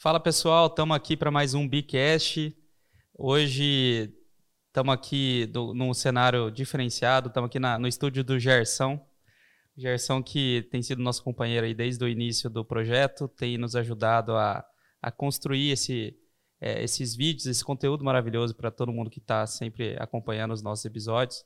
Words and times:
Fala 0.00 0.20
pessoal, 0.20 0.68
estamos 0.68 0.96
aqui 0.96 1.16
para 1.16 1.28
mais 1.28 1.54
um 1.54 1.68
Bicast. 1.68 2.56
Hoje 3.18 4.14
estamos 4.68 4.94
aqui 4.94 5.44
do, 5.46 5.74
num 5.74 5.92
cenário 5.92 6.52
diferenciado, 6.52 7.26
estamos 7.26 7.48
aqui 7.48 7.58
na, 7.58 7.80
no 7.80 7.88
estúdio 7.88 8.22
do 8.22 8.38
Gerson. 8.38 9.04
Gerson 9.76 10.22
que 10.22 10.68
tem 10.70 10.84
sido 10.84 11.02
nosso 11.02 11.20
companheiro 11.24 11.66
aí 11.66 11.74
desde 11.74 12.04
o 12.04 12.08
início 12.08 12.48
do 12.48 12.64
projeto, 12.64 13.26
tem 13.26 13.58
nos 13.58 13.74
ajudado 13.74 14.36
a, 14.36 14.64
a 15.02 15.10
construir 15.10 15.72
esse, 15.72 16.16
é, 16.60 16.80
esses 16.80 17.16
vídeos, 17.16 17.46
esse 17.46 17.64
conteúdo 17.64 18.04
maravilhoso 18.04 18.54
para 18.54 18.70
todo 18.70 18.92
mundo 18.92 19.10
que 19.10 19.18
está 19.18 19.48
sempre 19.48 19.96
acompanhando 19.98 20.54
os 20.54 20.62
nossos 20.62 20.84
episódios. 20.84 21.44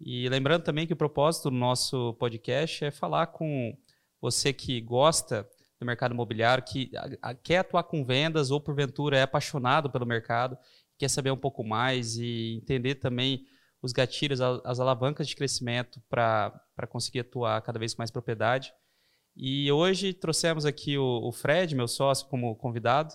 E 0.00 0.26
lembrando 0.30 0.62
também 0.62 0.86
que 0.86 0.94
o 0.94 0.96
propósito 0.96 1.50
do 1.50 1.56
nosso 1.56 2.14
podcast 2.14 2.82
é 2.82 2.90
falar 2.90 3.26
com 3.26 3.76
você 4.22 4.54
que 4.54 4.80
gosta 4.80 5.46
do 5.80 5.86
mercado 5.86 6.12
imobiliário, 6.12 6.62
que 6.62 6.90
quer 7.42 7.58
atuar 7.58 7.84
com 7.84 8.04
vendas 8.04 8.50
ou 8.50 8.60
porventura 8.60 9.16
é 9.16 9.22
apaixonado 9.22 9.90
pelo 9.90 10.04
mercado, 10.04 10.56
quer 10.98 11.08
saber 11.08 11.30
um 11.30 11.36
pouco 11.36 11.64
mais 11.64 12.16
e 12.16 12.56
entender 12.62 12.96
também 12.96 13.46
os 13.82 13.92
gatilhos, 13.92 14.42
as 14.42 14.78
alavancas 14.78 15.26
de 15.26 15.34
crescimento 15.34 16.02
para 16.08 16.86
conseguir 16.90 17.20
atuar 17.20 17.62
cada 17.62 17.78
vez 17.78 17.94
com 17.94 18.02
mais 18.02 18.10
propriedade. 18.10 18.74
E 19.34 19.72
hoje 19.72 20.12
trouxemos 20.12 20.66
aqui 20.66 20.98
o, 20.98 21.26
o 21.26 21.32
Fred, 21.32 21.74
meu 21.74 21.88
sócio, 21.88 22.28
como 22.28 22.54
convidado, 22.56 23.14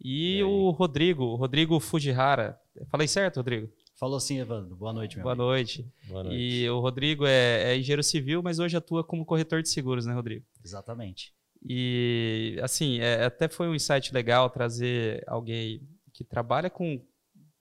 e, 0.00 0.38
e 0.38 0.42
o 0.42 0.70
Rodrigo, 0.70 1.24
o 1.24 1.36
Rodrigo 1.36 1.78
Fujihara. 1.78 2.58
Falei 2.88 3.06
certo, 3.06 3.36
Rodrigo? 3.36 3.68
Falou 3.96 4.18
sim, 4.18 4.38
Evandro. 4.38 4.74
Boa 4.74 4.94
noite, 4.94 5.16
meu 5.16 5.24
Boa 5.24 5.34
amigo. 5.34 5.46
noite. 5.46 5.92
Boa 6.08 6.24
noite. 6.24 6.38
E 6.38 6.70
o 6.70 6.80
Rodrigo 6.80 7.26
é, 7.26 7.72
é 7.72 7.76
engenheiro 7.76 8.02
civil, 8.02 8.42
mas 8.42 8.58
hoje 8.58 8.76
atua 8.76 9.04
como 9.04 9.26
corretor 9.26 9.60
de 9.60 9.68
seguros, 9.68 10.06
né, 10.06 10.14
Rodrigo? 10.14 10.46
Exatamente. 10.64 11.34
E, 11.64 12.58
assim, 12.62 12.98
é, 13.00 13.24
até 13.24 13.48
foi 13.48 13.68
um 13.68 13.74
insight 13.74 14.12
legal 14.12 14.50
trazer 14.50 15.22
alguém 15.26 15.86
que 16.12 16.24
trabalha 16.24 16.68
com, 16.68 17.00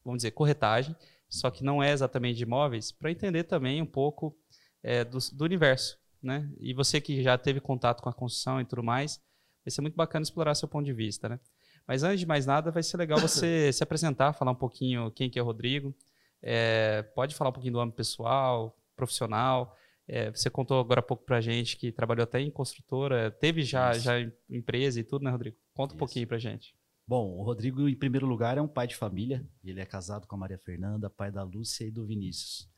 vamos 0.04 0.20
dizer, 0.20 0.32
corretagem, 0.32 0.96
só 1.30 1.50
que 1.50 1.64
não 1.64 1.82
é 1.82 1.92
exatamente 1.92 2.38
de 2.38 2.44
imóveis, 2.44 2.92
para 2.92 3.12
entender 3.12 3.44
também 3.44 3.82
um 3.82 3.86
pouco 3.86 4.36
é, 4.84 5.04
do, 5.04 5.18
do, 5.34 5.44
universo, 5.46 5.98
né? 6.22 6.52
E 6.60 6.74
você 6.74 7.00
que 7.00 7.22
já 7.22 7.38
teve 7.38 7.62
contato 7.62 8.02
com 8.02 8.10
a 8.10 8.14
construção 8.14 8.60
e 8.60 8.66
tudo 8.66 8.84
mais, 8.84 9.22
vai 9.64 9.72
ser 9.72 9.82
muito 9.82 9.96
bacana 9.96 10.24
explorar 10.24 10.56
seu 10.56 10.68
ponto 10.68 10.86
de 10.86 10.94
vista, 10.94 11.30
né? 11.30 11.40
Mas 11.88 12.04
antes 12.04 12.20
de 12.20 12.26
mais 12.26 12.46
nada, 12.46 12.72
vai 12.72 12.84
ser 12.84 12.98
legal 12.98 13.20
você 13.20 13.72
se 13.74 13.84
apresentar, 13.84 14.34
falar 14.34 14.52
um 14.52 14.56
pouquinho 14.56 15.12
quem 15.12 15.30
que 15.30 15.40
é 15.40 15.42
o 15.42 15.46
Rodrigo, 15.46 15.96
é, 16.42 17.04
pode 17.16 17.36
falar 17.36 17.52
um 17.52 17.54
pouquinho 17.54 17.74
do 17.74 17.80
âmbito 17.80 17.98
pessoal, 17.98 18.76
profissional. 18.96 19.76
É, 20.14 20.30
você 20.30 20.50
contou 20.50 20.78
agora 20.78 21.00
há 21.00 21.04
pouco 21.04 21.24
para 21.24 21.38
a 21.38 21.42
gente 21.42 21.78
que 21.78 21.90
trabalhou 21.90 22.26
até 22.26 22.38
em 22.42 22.52
construtora, 22.52 23.32
teve 23.32 23.64
já, 23.64 23.94
já 23.94 24.16
empresa 24.50 25.00
e 25.00 25.06
tudo, 25.06 25.24
né, 25.24 25.32
Rodrigo? 25.32 25.56
Conta 25.74 25.92
Isso. 25.92 25.96
um 25.96 26.00
pouquinho 26.00 26.28
para 26.28 26.38
gente. 26.38 26.76
Bom, 27.08 27.38
o 27.38 27.44
Rodrigo, 27.44 27.88
em 27.88 27.96
primeiro 27.96 28.28
lugar, 28.28 28.58
é 28.58 28.62
um 28.62 28.68
pai 28.68 28.88
de 28.88 28.96
família. 28.98 29.48
Ele 29.64 29.80
é 29.80 29.86
casado 29.86 30.28
com 30.28 30.36
a 30.36 30.38
Maria 30.38 30.58
Fernanda, 30.58 31.10
pai 31.10 31.32
da 31.32 31.44
Lúcia 31.44 31.86
e 31.86 31.92
do 31.92 32.06
Vinícius. 32.06 32.70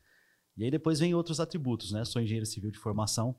E 0.56 0.62
aí 0.62 0.70
depois 0.70 1.00
vem 1.00 1.12
outros 1.12 1.40
atributos, 1.40 1.90
né? 1.90 2.04
Sou 2.04 2.22
engenheiro 2.22 2.46
civil 2.46 2.70
de 2.70 2.78
formação. 2.78 3.34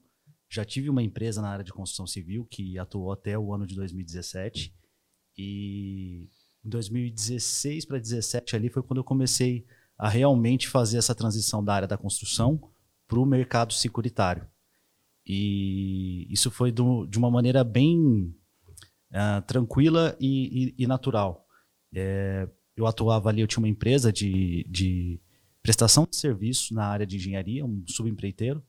Já 0.50 0.66
tive 0.66 0.90
uma 0.90 1.02
empresa 1.02 1.42
na 1.42 1.48
área 1.48 1.64
de 1.64 1.72
construção 1.72 2.06
civil 2.06 2.46
que 2.52 2.78
atuou 2.78 3.14
até 3.14 3.40
o 3.40 3.54
ano 3.54 3.66
de 3.66 3.76
2017. 3.76 4.76
E 5.38 6.28
em 6.66 6.70
2016 6.70 7.86
para 7.86 7.96
2017 7.96 8.58
ali 8.58 8.68
foi 8.68 8.84
quando 8.84 8.98
eu 8.98 9.06
comecei 9.06 9.66
a 9.98 10.10
realmente 10.10 10.68
fazer 10.68 10.98
essa 10.98 11.16
transição 11.16 11.64
da 11.64 11.74
área 11.74 11.88
da 11.88 11.98
construção 11.98 12.60
para 13.08 13.20
o 13.20 13.26
mercado 13.26 13.74
securitário. 13.74 14.48
E 15.26 16.28
isso 16.30 16.52
foi 16.52 16.72
do, 16.72 17.06
de 17.08 17.18
uma 17.18 17.32
maneira 17.32 17.64
bem 17.64 18.36
uh, 19.12 19.42
tranquila 19.48 20.16
e, 20.20 20.74
e, 20.78 20.84
e 20.84 20.88
natural. 20.88 21.48
É, 21.94 22.48
eu 22.76 22.86
atuava 22.86 23.30
ali, 23.30 23.42
eu 23.42 23.48
tinha 23.48 23.62
uma 23.62 23.70
empresa 23.70 24.12
de, 24.12 24.66
de 24.70 25.20
prestação 25.62 26.06
de 26.06 26.16
serviço 26.16 26.74
na 26.74 26.86
área 26.86 27.08
de 27.08 27.16
engenharia, 27.16 27.66
um 27.66 27.84
subempreiteiro, 27.88 28.64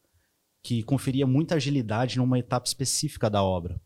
que 0.62 0.82
conferia 0.82 1.26
muita 1.26 1.56
agilidade 1.56 2.16
numa 2.16 2.38
etapa 2.38 2.66
específica 2.66 3.28
da 3.28 3.42
obra. 3.42 3.80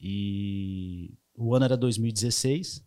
E 0.00 1.16
o 1.34 1.54
ano 1.54 1.64
era 1.64 1.76
2016, 1.76 2.84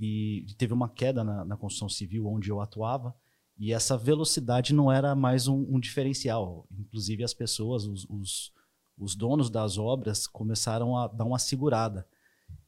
e 0.00 0.46
teve 0.58 0.72
uma 0.72 0.88
queda 0.88 1.22
na, 1.22 1.44
na, 1.44 1.56
construção 1.56 1.88
civil 1.88 2.26
onde 2.26 2.50
eu 2.50 2.60
atuava 2.60 3.14
e 3.62 3.72
essa 3.72 3.96
velocidade 3.96 4.74
não 4.74 4.90
era 4.90 5.14
mais 5.14 5.46
um, 5.46 5.64
um 5.72 5.78
diferencial. 5.78 6.66
Inclusive 6.76 7.22
as 7.22 7.32
pessoas, 7.32 7.84
os, 7.84 8.04
os, 8.10 8.52
os, 8.98 9.14
donos 9.14 9.48
das 9.48 9.78
obras 9.78 10.26
começaram 10.26 10.96
a 10.96 11.06
dar 11.06 11.24
uma 11.24 11.38
segurada. 11.38 12.04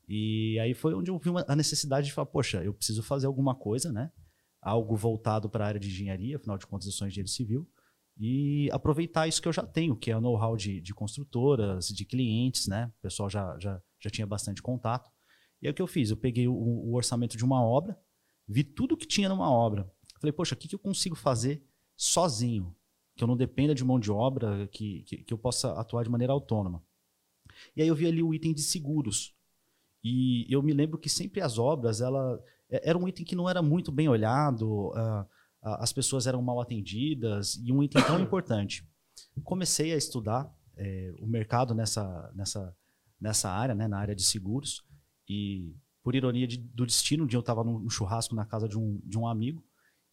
E 0.06 0.56
aí 0.60 0.72
foi 0.72 0.94
onde 0.94 1.10
eu 1.10 1.18
vi 1.18 1.30
uma, 1.30 1.44
a 1.48 1.56
necessidade 1.56 2.06
de 2.06 2.12
falar, 2.12 2.26
poxa, 2.26 2.62
eu 2.62 2.72
preciso 2.72 3.02
fazer 3.02 3.26
alguma 3.26 3.56
coisa, 3.56 3.90
né? 3.90 4.12
Algo 4.62 4.94
voltado 4.94 5.50
para 5.50 5.64
a 5.64 5.66
área 5.66 5.80
de 5.80 5.88
engenharia, 5.88 6.36
afinal 6.36 6.56
de 6.56 6.64
contas 6.64 6.86
eu 6.86 6.92
sou 6.92 7.08
engenheiro 7.08 7.28
civil, 7.28 7.68
e 8.16 8.70
aproveitar 8.70 9.26
isso 9.26 9.42
que 9.42 9.48
eu 9.48 9.52
já 9.52 9.66
tenho, 9.66 9.96
que 9.96 10.12
é 10.12 10.16
o 10.16 10.20
know-how 10.20 10.56
de, 10.56 10.80
de 10.80 10.94
construtoras, 10.94 11.88
de 11.88 12.04
clientes, 12.04 12.68
né? 12.68 12.92
O 13.00 13.02
pessoal 13.02 13.28
já, 13.28 13.58
já, 13.58 13.82
já 14.00 14.10
tinha 14.10 14.28
bastante 14.28 14.62
contato. 14.62 15.10
E 15.60 15.66
aí 15.66 15.72
o 15.72 15.74
que 15.74 15.82
eu 15.82 15.88
fiz? 15.88 16.10
Eu 16.10 16.16
peguei 16.16 16.46
o, 16.46 16.54
o 16.54 16.94
orçamento 16.94 17.36
de 17.36 17.44
uma 17.44 17.60
obra, 17.60 17.98
vi 18.46 18.62
tudo 18.62 18.96
que 18.96 19.08
tinha 19.08 19.28
numa 19.28 19.50
obra. 19.50 19.92
Falei, 20.24 20.32
poxa, 20.32 20.54
o 20.54 20.58
que, 20.58 20.68
que 20.68 20.74
eu 20.74 20.78
consigo 20.78 21.14
fazer 21.14 21.62
sozinho? 21.94 22.74
Que 23.14 23.22
eu 23.22 23.28
não 23.28 23.36
dependa 23.36 23.74
de 23.74 23.84
mão 23.84 24.00
de 24.00 24.10
obra, 24.10 24.66
que, 24.68 25.02
que, 25.02 25.18
que 25.18 25.34
eu 25.34 25.36
possa 25.36 25.78
atuar 25.78 26.02
de 26.02 26.08
maneira 26.08 26.32
autônoma. 26.32 26.82
E 27.76 27.82
aí 27.82 27.88
eu 27.88 27.94
vi 27.94 28.06
ali 28.06 28.22
o 28.22 28.32
item 28.32 28.54
de 28.54 28.62
seguros. 28.62 29.36
E 30.02 30.46
eu 30.48 30.62
me 30.62 30.72
lembro 30.72 30.96
que 30.96 31.10
sempre 31.10 31.42
as 31.42 31.58
obras, 31.58 32.00
ela 32.00 32.42
é, 32.70 32.88
era 32.88 32.96
um 32.96 33.06
item 33.06 33.22
que 33.22 33.36
não 33.36 33.50
era 33.50 33.60
muito 33.60 33.92
bem 33.92 34.08
olhado, 34.08 34.88
uh, 34.92 35.28
as 35.60 35.92
pessoas 35.92 36.26
eram 36.26 36.40
mal 36.40 36.58
atendidas, 36.58 37.56
e 37.56 37.70
um 37.70 37.82
item 37.82 38.02
tão 38.04 38.18
importante. 38.18 38.82
Comecei 39.42 39.92
a 39.92 39.96
estudar 39.96 40.50
é, 40.74 41.12
o 41.18 41.26
mercado 41.26 41.74
nessa, 41.74 42.32
nessa, 42.34 42.74
nessa 43.20 43.50
área, 43.50 43.74
né, 43.74 43.86
na 43.86 43.98
área 43.98 44.14
de 44.14 44.22
seguros, 44.22 44.82
e, 45.28 45.76
por 46.02 46.14
ironia 46.14 46.46
de, 46.46 46.56
do 46.56 46.86
destino, 46.86 47.24
um 47.24 47.26
dia 47.26 47.36
eu 47.36 47.40
estava 47.40 47.62
num 47.62 47.90
churrasco 47.90 48.34
na 48.34 48.46
casa 48.46 48.66
de 48.66 48.78
um, 48.78 48.98
de 49.04 49.18
um 49.18 49.28
amigo 49.28 49.62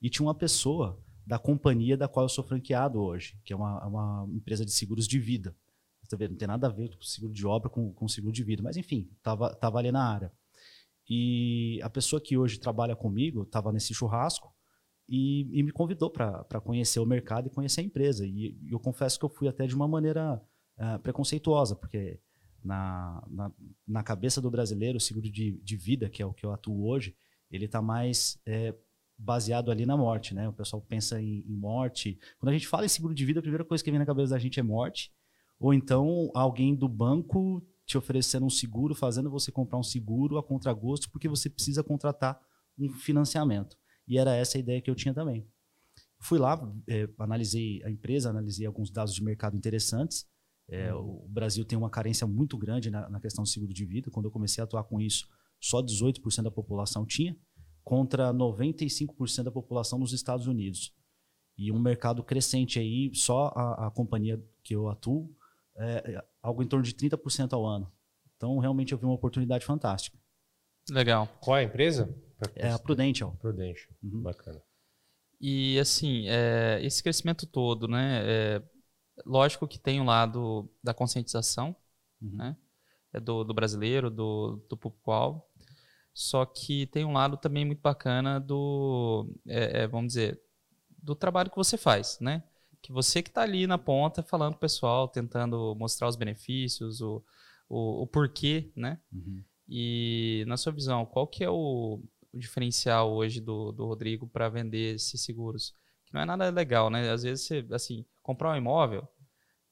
e 0.01 0.09
tinha 0.09 0.25
uma 0.25 0.35
pessoa 0.35 1.00
da 1.25 1.38
companhia 1.38 1.95
da 1.95 2.07
qual 2.07 2.25
eu 2.25 2.29
sou 2.29 2.44
franqueado 2.44 3.00
hoje, 3.00 3.39
que 3.44 3.53
é 3.53 3.56
uma, 3.56 3.85
uma 3.85 4.28
empresa 4.34 4.66
de 4.66 4.72
seguros 4.72 5.07
de 5.07 5.19
vida. 5.19 5.56
Tá 6.09 6.17
vendo? 6.17 6.31
Não 6.31 6.38
tem 6.38 6.47
nada 6.47 6.67
a 6.67 6.69
ver 6.69 6.94
com 6.94 7.01
seguro 7.03 7.31
de 7.31 7.45
obra 7.45 7.69
com, 7.69 7.94
com 7.94 8.07
seguro 8.07 8.34
de 8.34 8.44
vida, 8.44 8.61
mas 8.61 8.75
enfim, 8.75 9.09
estava 9.16 9.56
tava 9.56 9.78
ali 9.78 9.94
na 9.94 10.03
área. 10.03 10.31
E 11.09 11.79
a 11.81 11.90
pessoa 11.90 12.22
que 12.22 12.38
hoje 12.38 12.59
trabalha 12.59 12.95
comigo 12.95 13.44
estava 13.44 13.72
nesse 13.72 13.94
churrasco 13.94 14.53
e, 15.07 15.47
e 15.57 15.63
me 15.63 15.72
convidou 15.72 16.09
para 16.09 16.61
conhecer 16.61 17.00
o 17.00 17.06
mercado 17.06 17.47
e 17.47 17.50
conhecer 17.50 17.81
a 17.81 17.84
empresa. 17.84 18.25
E, 18.25 18.57
e, 18.61 18.72
eu 18.72 18.79
confesso 18.79 19.17
que 19.17 19.25
eu 19.25 19.29
fui 19.29 19.47
até 19.47 19.66
de 19.66 19.75
uma 19.75 19.88
maneira 19.88 20.41
uh, 20.78 21.00
preconceituosa, 21.00 21.75
porque 21.75 22.19
na, 22.63 23.23
na, 23.29 23.51
na, 23.88 24.03
cabeça 24.03 24.41
do 24.41 24.51
brasileiro, 24.51 24.97
o 24.97 25.01
seguro 25.01 25.29
de, 25.29 25.59
de 25.63 25.78
vida, 25.78 26.09
que 26.09 26.22
é 26.22 26.25
o 26.25 26.34
que 26.34 26.45
eu 26.45 26.51
atuo 26.51 26.88
hoje, 26.88 27.16
ele 27.50 27.66
está 27.66 27.81
mais 27.81 28.40
é, 28.45 28.73
baseado 29.23 29.71
ali 29.71 29.85
na 29.85 29.95
morte, 29.95 30.33
né? 30.33 30.47
O 30.47 30.53
pessoal 30.53 30.81
pensa 30.81 31.21
em, 31.21 31.43
em, 31.47 31.55
morte. 31.55 32.17
Quando 32.39 32.49
a 32.49 32.53
gente 32.53 32.67
fala 32.67 32.85
em 32.85 32.89
seguro 32.89 33.13
de 33.13 33.25
vida, 33.25 33.39
a 33.39 33.41
primeira 33.41 33.63
coisa 33.65 33.83
que 33.83 33.91
vem 33.91 33.99
na 33.99 34.05
cabeça 34.05 34.31
da 34.31 34.39
gente 34.39 34.59
é 34.59 34.63
morte. 34.63 35.11
Ou 35.59 35.73
então 35.73 36.31
alguém 36.33 36.75
do 36.75 36.87
banco 36.87 37.65
te 37.85 37.97
oferecendo 37.97 38.45
um 38.45 38.49
seguro, 38.49 38.95
fazendo 38.95 39.29
você 39.29 39.51
comprar 39.51 39.77
um 39.77 39.83
seguro 39.83 40.37
a 40.37 40.43
contragosto, 40.43 41.09
porque 41.11 41.27
você 41.27 41.49
precisa 41.49 41.83
contratar 41.83 42.39
um 42.77 42.89
financiamento. 42.89 43.77
E 44.07 44.17
era 44.17 44.35
essa 44.35 44.57
a 44.57 44.59
ideia 44.59 44.81
que 44.81 44.89
eu 44.89 44.95
tinha 44.95 45.13
também. 45.13 45.47
Fui 46.19 46.39
lá, 46.39 46.59
é, 46.87 47.07
analisei 47.19 47.81
a 47.83 47.89
empresa, 47.89 48.29
analisei 48.29 48.65
alguns 48.65 48.91
dados 48.91 49.13
de 49.13 49.23
mercado 49.23 49.55
interessantes 49.57 50.25
é, 50.71 50.93
o 50.93 51.27
Brasil 51.27 51.65
tem 51.65 51.77
uma 51.77 51.89
carência 51.89 52.25
muito 52.25 52.57
grande 52.57 52.89
na, 52.89 53.09
na, 53.09 53.19
questão 53.19 53.43
do 53.43 53.49
seguro 53.49 53.73
de 53.73 53.85
vida. 53.85 54.09
Quando 54.09 54.27
eu 54.27 54.31
comecei 54.31 54.61
a 54.61 54.63
atuar 54.63 54.85
com 54.85 55.01
isso, 55.01 55.27
só 55.59 55.81
18% 55.81 56.43
da 56.43 56.49
população 56.49 57.05
tinha, 57.05 57.37
contra 57.83 58.33
95% 58.33 59.43
da 59.43 59.51
população 59.51 59.99
nos 59.99 60.13
Estados 60.13 60.47
Unidos. 60.47 60.93
E 61.57 61.72
um 61.72 61.79
mercado 61.79 62.23
crescente 62.23 62.79
aí, 62.79 63.11
só 63.13 63.51
a, 63.55 63.87
a 63.87 63.91
companhia 63.91 64.41
que 64.63 64.75
eu 64.75 64.89
atuo, 64.89 65.29
é, 65.75 66.13
é 66.13 66.23
algo 66.41 66.63
em 66.63 66.67
torno 66.67 66.83
de 66.83 66.93
30% 66.93 67.53
ao 67.53 67.66
ano. 67.66 67.91
Então, 68.35 68.57
realmente, 68.59 68.91
eu 68.91 68.97
vi 68.97 69.05
uma 69.05 69.13
oportunidade 69.13 69.66
fantástica. 69.66 70.17
Legal. 70.89 71.28
Qual 71.39 71.57
é 71.57 71.61
a 71.61 71.63
empresa? 71.63 72.13
É 72.55 72.72
a 72.72 72.79
Prudential. 72.79 73.35
Prudential, 73.39 73.93
uhum. 74.01 74.22
bacana. 74.22 74.61
E, 75.39 75.77
assim, 75.79 76.27
é, 76.27 76.79
esse 76.84 77.03
crescimento 77.03 77.45
todo, 77.45 77.87
né? 77.87 78.22
É, 78.23 78.63
Lógico 79.25 79.67
que 79.67 79.79
tem 79.79 79.99
o 79.99 80.03
um 80.03 80.05
lado 80.05 80.72
da 80.84 80.93
conscientização, 80.93 81.75
uhum. 82.22 82.35
né? 82.35 82.57
É 83.13 83.19
do, 83.19 83.43
do, 83.43 83.53
brasileiro, 83.53 84.09
do, 84.09 84.66
do 84.69 84.77
público-alvo. 84.77 85.43
Só 86.13 86.46
que 86.46 86.87
tem 86.87 87.05
um 87.05 87.13
lado 87.13 87.37
também 87.37 87.66
muito 87.66 87.81
bacana 87.81 88.40
do, 88.40 89.28
é, 89.47 89.84
é, 89.84 89.87
vamos 89.87 90.08
dizer, 90.08 90.41
do 91.02 91.16
trabalho 91.16 91.49
que 91.49 91.55
você 91.55 91.78
faz, 91.78 92.17
né? 92.19 92.43
Que 92.81 92.91
você 92.91 93.22
que 93.22 93.29
está 93.29 93.41
ali 93.41 93.66
na 93.66 93.78
ponta 93.78 94.22
falando 94.22 94.53
com 94.53 94.58
o 94.58 94.61
pessoal, 94.61 95.08
tentando 95.08 95.75
mostrar 95.75 96.08
os 96.08 96.16
benefícios, 96.16 97.02
o, 97.02 97.23
o, 97.69 98.03
o 98.03 98.08
porquê, 98.08 98.72
né? 98.75 98.99
Uhum. 99.11 99.43
E 99.67 100.43
na 100.47 100.58
sua 100.58 100.73
visão, 100.73 101.05
qual 101.05 101.25
que 101.25 101.43
é 101.43 101.49
o, 101.49 102.02
o 102.34 102.37
diferencial 102.37 103.13
hoje 103.13 103.40
do, 103.40 103.72
do 103.72 103.85
Rodrigo 103.85 104.28
para 104.28 104.49
vender 104.49 104.96
esses 104.96 105.23
seguros? 105.23 105.73
Que 106.05 106.13
não 106.13 106.22
é 106.22 106.25
nada 106.25 106.49
legal, 106.49 106.90
né? 106.90 107.09
Às 107.09 107.23
vezes 107.23 107.46
você, 107.46 107.66
assim, 107.72 108.05
comprar 108.22 108.52
um 108.52 108.58
imóvel, 108.58 109.08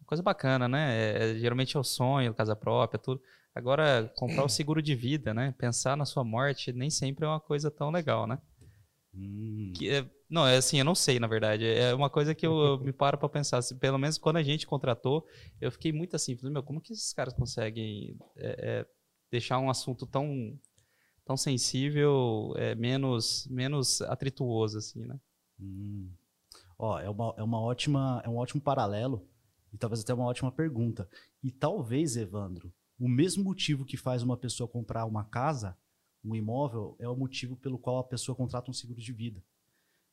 coisa 0.09 0.23
bacana, 0.23 0.67
né? 0.67 0.97
É, 0.97 1.31
é, 1.31 1.35
geralmente 1.35 1.77
é 1.77 1.79
o 1.79 1.83
sonho, 1.83 2.33
casa 2.33 2.55
própria, 2.55 2.99
tudo. 2.99 3.21
Agora, 3.53 4.11
comprar 4.15 4.43
o 4.43 4.49
seguro 4.49 4.81
de 4.81 4.95
vida, 4.95 5.35
né? 5.35 5.53
Pensar 5.55 5.95
na 5.95 6.03
sua 6.05 6.23
morte 6.23 6.73
nem 6.73 6.89
sempre 6.89 7.25
é 7.25 7.27
uma 7.27 7.39
coisa 7.39 7.69
tão 7.69 7.91
legal, 7.91 8.25
né? 8.25 8.39
Hum. 9.13 9.71
Que 9.75 9.89
é, 9.89 10.09
não, 10.27 10.47
é 10.47 10.57
assim, 10.57 10.79
eu 10.79 10.85
não 10.85 10.95
sei, 10.95 11.19
na 11.19 11.27
verdade. 11.27 11.63
É 11.63 11.93
uma 11.93 12.09
coisa 12.09 12.33
que 12.33 12.45
eu, 12.45 12.57
eu 12.59 12.79
me 12.79 12.91
paro 12.91 13.19
para 13.19 13.29
pensar. 13.29 13.59
Assim, 13.59 13.77
pelo 13.77 13.99
menos 13.99 14.17
quando 14.17 14.37
a 14.37 14.43
gente 14.43 14.65
contratou, 14.65 15.27
eu 15.61 15.71
fiquei 15.71 15.91
muito 15.91 16.15
assim, 16.15 16.35
falei, 16.35 16.53
meu, 16.53 16.63
como 16.63 16.81
que 16.81 16.91
esses 16.91 17.13
caras 17.13 17.33
conseguem 17.35 18.17
é, 18.35 18.79
é, 18.79 18.85
deixar 19.31 19.59
um 19.59 19.69
assunto 19.69 20.07
tão, 20.07 20.57
tão 21.23 21.37
sensível, 21.37 22.53
é, 22.57 22.73
menos, 22.73 23.47
menos 23.47 24.01
atrituoso, 24.01 24.79
assim, 24.79 25.05
né? 25.05 25.19
Hum. 25.59 26.09
Ó, 26.79 26.99
é 26.99 27.09
uma, 27.09 27.35
é 27.37 27.43
uma 27.43 27.61
ótima, 27.61 28.23
é 28.25 28.29
um 28.29 28.37
ótimo 28.37 28.61
paralelo 28.61 29.29
e 29.73 29.77
talvez 29.77 30.01
até 30.01 30.13
uma 30.13 30.25
ótima 30.25 30.51
pergunta. 30.51 31.09
E 31.43 31.51
talvez, 31.51 32.17
Evandro, 32.17 32.73
o 32.99 33.07
mesmo 33.07 33.43
motivo 33.43 33.85
que 33.85 33.97
faz 33.97 34.23
uma 34.23 34.37
pessoa 34.37 34.67
comprar 34.67 35.05
uma 35.05 35.23
casa, 35.23 35.77
um 36.23 36.35
imóvel, 36.35 36.95
é 36.99 37.07
o 37.07 37.15
motivo 37.15 37.55
pelo 37.55 37.77
qual 37.77 37.99
a 37.99 38.03
pessoa 38.03 38.35
contrata 38.35 38.69
um 38.69 38.73
seguro 38.73 38.99
de 38.99 39.13
vida. 39.13 39.43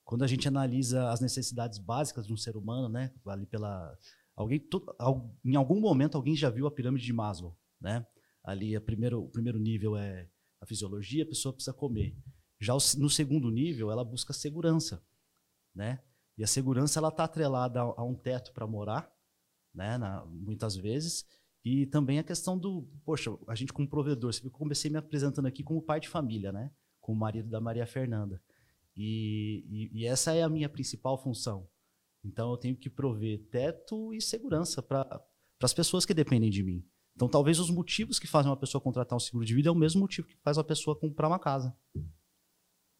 Quando 0.04 0.22
a 0.22 0.26
gente 0.26 0.46
analisa 0.46 1.10
as 1.10 1.20
necessidades 1.20 1.78
básicas 1.78 2.26
de 2.26 2.32
um 2.32 2.36
ser 2.36 2.56
humano, 2.56 2.88
né, 2.88 3.12
ali 3.26 3.44
pela 3.44 3.98
alguém 4.36 4.64
em 5.44 5.56
algum 5.56 5.80
momento 5.80 6.16
alguém 6.16 6.36
já 6.36 6.50
viu 6.50 6.66
a 6.66 6.70
pirâmide 6.70 7.04
de 7.04 7.12
Maslow, 7.12 7.56
né? 7.80 8.06
Ali 8.44 8.76
a 8.76 8.80
primeiro, 8.80 9.24
o 9.24 9.28
primeiro 9.28 9.58
nível 9.58 9.96
é 9.96 10.28
a 10.60 10.66
fisiologia, 10.66 11.24
a 11.24 11.26
pessoa 11.26 11.52
precisa 11.52 11.74
comer. 11.74 12.16
Já 12.60 12.74
no 12.98 13.10
segundo 13.10 13.50
nível, 13.50 13.90
ela 13.90 14.04
busca 14.04 14.32
segurança, 14.32 15.04
né? 15.74 16.00
E 16.38 16.44
a 16.44 16.46
segurança 16.46 17.00
ela 17.00 17.08
está 17.08 17.24
atrelada 17.24 17.80
a, 17.80 17.82
a, 17.82 18.04
um 18.04 18.14
teto 18.14 18.52
para 18.52 18.66
morar, 18.66 19.10
né? 19.76 19.98
Na, 19.98 20.24
muitas 20.26 20.74
vezes 20.76 21.24
e 21.68 21.84
também 21.84 22.20
a 22.20 22.22
questão 22.22 22.56
do, 22.56 22.88
poxa, 23.04 23.36
a 23.48 23.54
gente 23.56 23.72
como 23.72 23.88
provedor, 23.88 24.32
você 24.32 24.40
viu 24.40 24.50
que 24.50 24.54
eu 24.54 24.60
comecei 24.60 24.88
me 24.88 24.98
apresentando 24.98 25.46
aqui 25.46 25.64
como 25.64 25.82
pai 25.82 25.98
de 25.98 26.08
família, 26.08 26.52
né? 26.52 26.70
Como 27.00 27.18
marido 27.18 27.50
da 27.50 27.60
Maria 27.60 27.84
Fernanda. 27.84 28.40
E, 28.96 29.64
e, 29.68 30.02
e 30.02 30.06
essa 30.06 30.32
é 30.32 30.44
a 30.44 30.48
minha 30.48 30.68
principal 30.68 31.20
função. 31.20 31.68
Então 32.24 32.52
eu 32.52 32.56
tenho 32.56 32.76
que 32.76 32.88
prover 32.88 33.48
teto 33.50 34.14
e 34.14 34.20
segurança 34.20 34.80
para 34.80 35.20
as 35.60 35.74
pessoas 35.74 36.06
que 36.06 36.14
dependem 36.14 36.50
de 36.50 36.62
mim. 36.62 36.86
Então 37.16 37.28
talvez 37.28 37.58
os 37.58 37.68
motivos 37.68 38.20
que 38.20 38.28
fazem 38.28 38.48
uma 38.48 38.56
pessoa 38.56 38.80
contratar 38.80 39.16
um 39.16 39.20
seguro 39.20 39.44
de 39.44 39.52
vida 39.52 39.68
é 39.68 39.72
o 39.72 39.74
mesmo 39.74 40.02
motivo 40.02 40.28
que 40.28 40.36
faz 40.44 40.56
uma 40.56 40.62
pessoa 40.64 40.96
comprar 40.96 41.26
uma 41.26 41.40
casa. 41.40 41.76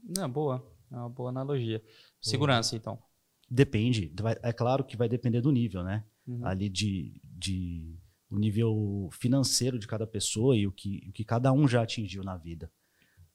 Não, 0.03 0.29
boa. 0.29 0.69
É 0.91 0.97
uma 0.97 1.09
boa 1.09 1.29
analogia. 1.29 1.81
Segurança, 2.21 2.75
então. 2.75 3.01
Depende. 3.49 4.13
É 4.43 4.53
claro 4.53 4.85
que 4.85 4.97
vai 4.97 5.09
depender 5.09 5.41
do 5.41 5.53
nível, 5.53 5.85
né? 5.85 6.05
Uhum. 6.27 6.45
Ali 6.47 6.69
de, 6.69 7.21
de 7.23 7.99
o 8.31 8.39
nível 8.39 9.09
financeiro 9.13 9.79
de 9.79 9.87
cada 9.87 10.07
pessoa 10.07 10.57
e 10.57 10.67
o 10.67 10.73
que, 10.73 11.07
o 11.09 11.13
que 11.13 11.25
cada 11.25 11.53
um 11.53 11.67
já 11.69 11.83
atingiu 11.83 12.23
na 12.23 12.37
vida. 12.37 12.71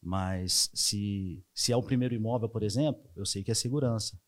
Mas 0.02 0.70
se, 0.74 1.46
se 1.54 1.72
é 1.72 1.78
o 1.78 1.84
primeiro 1.84 2.16
imóvel, 2.16 2.50
por 2.50 2.64
exemplo, 2.64 3.10
eu 3.16 3.26
sei 3.26 3.44
que 3.44 3.52
é 3.52 3.54
segurança. 3.54 4.20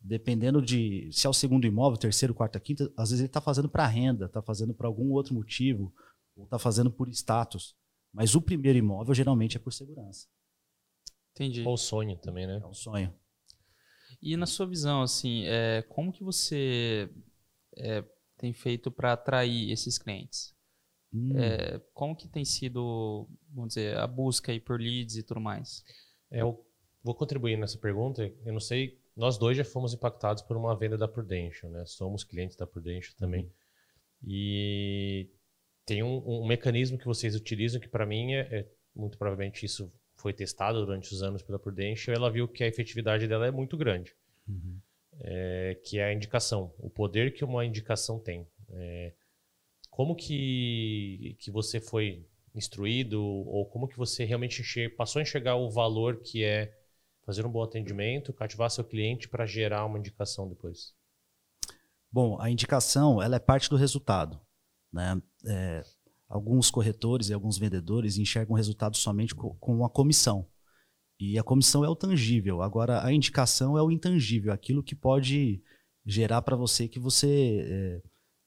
Dependendo 0.00 0.60
de 0.60 1.08
se 1.12 1.26
é 1.26 1.30
o 1.30 1.32
segundo 1.32 1.66
imóvel, 1.66 1.98
terceiro, 1.98 2.34
quarto, 2.34 2.60
quinto, 2.60 2.92
às 2.96 3.10
vezes 3.10 3.20
ele 3.20 3.28
está 3.28 3.40
fazendo 3.40 3.68
para 3.68 3.86
renda, 3.86 4.26
está 4.26 4.42
fazendo 4.42 4.74
por 4.74 4.84
algum 4.84 5.12
outro 5.12 5.34
motivo, 5.34 5.92
ou 6.34 6.44
está 6.44 6.58
fazendo 6.58 6.90
por 6.90 7.08
status. 7.08 7.74
Mas 8.12 8.34
o 8.34 8.42
primeiro 8.42 8.78
imóvel 8.78 9.14
geralmente 9.14 9.56
é 9.56 9.60
por 9.60 9.72
segurança. 9.72 10.26
Entendi. 11.32 11.62
Ou 11.66 11.76
sonho 11.76 12.16
também, 12.16 12.46
né? 12.46 12.60
É 12.62 12.66
um 12.66 12.74
sonho. 12.74 13.12
E 14.20 14.36
na 14.36 14.46
sua 14.46 14.66
visão, 14.66 15.02
assim, 15.02 15.44
é, 15.44 15.82
como 15.82 16.12
que 16.12 16.24
você 16.24 17.10
é, 17.76 18.04
tem 18.36 18.52
feito 18.52 18.90
para 18.90 19.12
atrair 19.12 19.70
esses 19.70 19.98
clientes? 19.98 20.54
Hum. 21.12 21.32
É, 21.36 21.80
como 21.94 22.16
que 22.16 22.28
tem 22.28 22.44
sido, 22.44 23.28
vamos 23.50 23.74
dizer, 23.74 23.96
a 23.96 24.06
busca 24.06 24.52
aí 24.52 24.60
por 24.60 24.80
leads 24.80 25.16
e 25.16 25.22
tudo 25.22 25.40
mais? 25.40 25.84
É, 26.30 26.42
eu 26.42 26.64
vou 27.02 27.14
contribuir 27.14 27.56
nessa 27.56 27.78
pergunta. 27.78 28.30
Eu 28.44 28.52
não 28.52 28.60
sei, 28.60 28.98
nós 29.16 29.38
dois 29.38 29.56
já 29.56 29.64
fomos 29.64 29.94
impactados 29.94 30.42
por 30.42 30.56
uma 30.56 30.76
venda 30.76 30.98
da 30.98 31.08
Prudential, 31.08 31.70
né? 31.70 31.84
Somos 31.86 32.24
clientes 32.24 32.56
da 32.56 32.66
Prudential 32.66 33.14
também. 33.16 33.44
Uhum. 33.44 33.50
E 34.26 35.30
tem 35.84 36.02
um, 36.02 36.22
um, 36.26 36.46
mecanismo 36.46 36.98
que 36.98 37.06
vocês 37.06 37.34
utilizam 37.34 37.80
que 37.80 37.88
para 37.88 38.04
mim 38.04 38.34
é, 38.34 38.40
é, 38.40 38.68
muito 38.94 39.16
provavelmente 39.16 39.64
isso 39.64 39.92
foi 40.16 40.32
testado 40.32 40.84
durante 40.84 41.12
os 41.12 41.22
anos 41.22 41.42
pela 41.42 41.58
Prudential. 41.58 42.16
Ela 42.16 42.30
viu 42.30 42.48
que 42.48 42.64
a 42.64 42.66
efetividade 42.66 43.28
dela 43.28 43.46
é 43.46 43.50
muito 43.50 43.76
grande. 43.76 44.14
Uhum 44.48 44.80
é, 45.20 45.78
que 45.84 45.98
é 45.98 46.04
a 46.04 46.12
indicação, 46.12 46.74
o 46.78 46.90
poder 46.90 47.32
que 47.32 47.44
uma 47.44 47.64
indicação 47.64 48.18
tem. 48.18 48.46
É, 48.70 49.12
como 49.90 50.14
que, 50.14 51.36
que 51.40 51.50
você 51.50 51.80
foi 51.80 52.26
instruído 52.54 53.22
ou 53.22 53.66
como 53.66 53.88
que 53.88 53.96
você 53.96 54.24
realmente 54.24 54.62
passou 54.90 55.20
a 55.20 55.22
enxergar 55.22 55.56
o 55.56 55.70
valor 55.70 56.20
que 56.22 56.44
é 56.44 56.74
fazer 57.24 57.44
um 57.44 57.50
bom 57.50 57.62
atendimento, 57.62 58.32
cativar 58.32 58.70
seu 58.70 58.84
cliente 58.84 59.28
para 59.28 59.46
gerar 59.46 59.84
uma 59.84 59.98
indicação 59.98 60.48
depois? 60.48 60.94
Bom, 62.10 62.40
a 62.40 62.48
indicação 62.48 63.20
ela 63.20 63.36
é 63.36 63.40
parte 63.40 63.68
do 63.68 63.76
resultado. 63.76 64.40
Né? 64.92 65.20
É, 65.46 65.82
alguns 66.28 66.70
corretores 66.70 67.28
e 67.28 67.34
alguns 67.34 67.58
vendedores 67.58 68.16
enxergam 68.16 68.54
o 68.54 68.56
resultado 68.56 68.96
somente 68.96 69.34
com, 69.34 69.54
com 69.56 69.74
uma 69.74 69.90
comissão. 69.90 70.46
E 71.18 71.38
a 71.38 71.42
comissão 71.42 71.84
é 71.84 71.88
o 71.88 71.96
tangível. 71.96 72.62
Agora, 72.62 73.04
a 73.04 73.12
indicação 73.12 73.76
é 73.76 73.82
o 73.82 73.90
intangível, 73.90 74.52
aquilo 74.52 74.82
que 74.82 74.94
pode 74.94 75.62
gerar 76.04 76.42
para 76.42 76.56
você 76.56 76.86
que 76.86 77.00
você 77.00 77.64
é, 77.66 78.02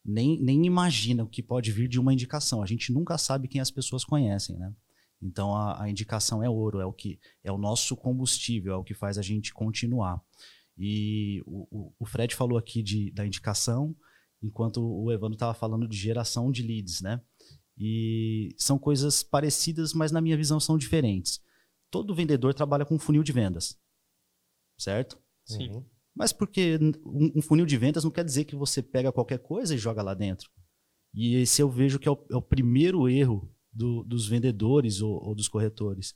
nem, 0.06 0.40
nem 0.40 0.66
imagina 0.66 1.24
o 1.24 1.28
que 1.28 1.44
pode 1.44 1.72
vir 1.72 1.88
de 1.88 2.00
uma 2.00 2.14
indicação. 2.14 2.62
A 2.62 2.66
gente 2.66 2.94
nunca 2.94 3.18
sabe 3.18 3.48
quem 3.48 3.60
as 3.60 3.72
pessoas 3.72 4.06
conhecem, 4.06 4.58
né? 4.58 4.74
Então 5.22 5.54
a, 5.54 5.84
a, 5.84 5.90
indicação 5.90 6.42
é 6.42 6.50
ouro, 6.50 6.80
é 6.80 6.86
o 6.86 6.94
que 6.94 7.20
é 7.44 7.52
o 7.52 7.58
nosso 7.58 7.98
combustível, 7.98 8.74
é 8.74 8.78
o 8.78 8.84
que 8.84 8.94
faz 8.94 9.18
a 9.18 9.22
gente 9.22 9.54
continuar. 9.54 10.22
E 10.78 11.44
o, 11.46 11.92
o 12.00 12.06
Fred 12.06 12.34
falou 12.34 12.58
aqui 12.58 12.82
de, 12.82 13.12
da 13.12 13.26
indicação, 13.26 13.94
enquanto 14.42 14.82
o 14.82 15.12
Evandro 15.12 15.36
estava 15.36 15.54
falando 15.54 15.86
de 15.88 15.98
geração 15.98 16.50
de 16.52 16.64
leads, 16.64 17.02
né? 17.02 17.20
E 17.78 18.56
são 18.58 18.80
coisas 18.80 19.22
parecidas, 19.24 19.94
mas 19.94 20.12
na 20.12 20.22
minha 20.22 20.38
visão 20.38 20.60
são 20.60 20.78
diferentes 20.78 21.42
todo 21.90 22.16
vendedor 22.16 22.54
trabalha 22.54 22.86
com 22.86 22.98
funil 22.98 23.24
de 23.24 23.32
vendas. 23.32 23.78
Certo? 24.78 25.22
Sim. 25.46 25.70
Uhum. 25.70 25.86
Mas 26.16 26.34
porque 26.34 26.78
um, 27.06 27.42
funil 27.42 27.66
de 27.66 27.78
vendas 27.78 28.04
não 28.04 28.12
quer 28.12 28.24
dizer 28.24 28.46
que 28.46 28.56
você 28.56 28.82
pega 28.82 29.12
qualquer 29.12 29.40
coisa 29.40 29.74
e 29.74 29.78
joga 29.78 30.02
lá 30.02 30.14
dentro. 30.14 30.50
E 31.14 31.36
esse 31.36 31.62
eu 31.62 31.70
vejo 31.70 32.00
que 32.00 32.08
é 32.08 32.12
o, 32.12 32.26
é 32.30 32.36
o 32.36 32.42
primeiro 32.42 33.08
erro 33.08 33.50
do, 33.72 34.04
dos 34.04 34.28
vendedores 34.28 35.02
ou, 35.02 35.24
ou, 35.24 35.36
dos 35.36 35.48
corretores. 35.48 36.14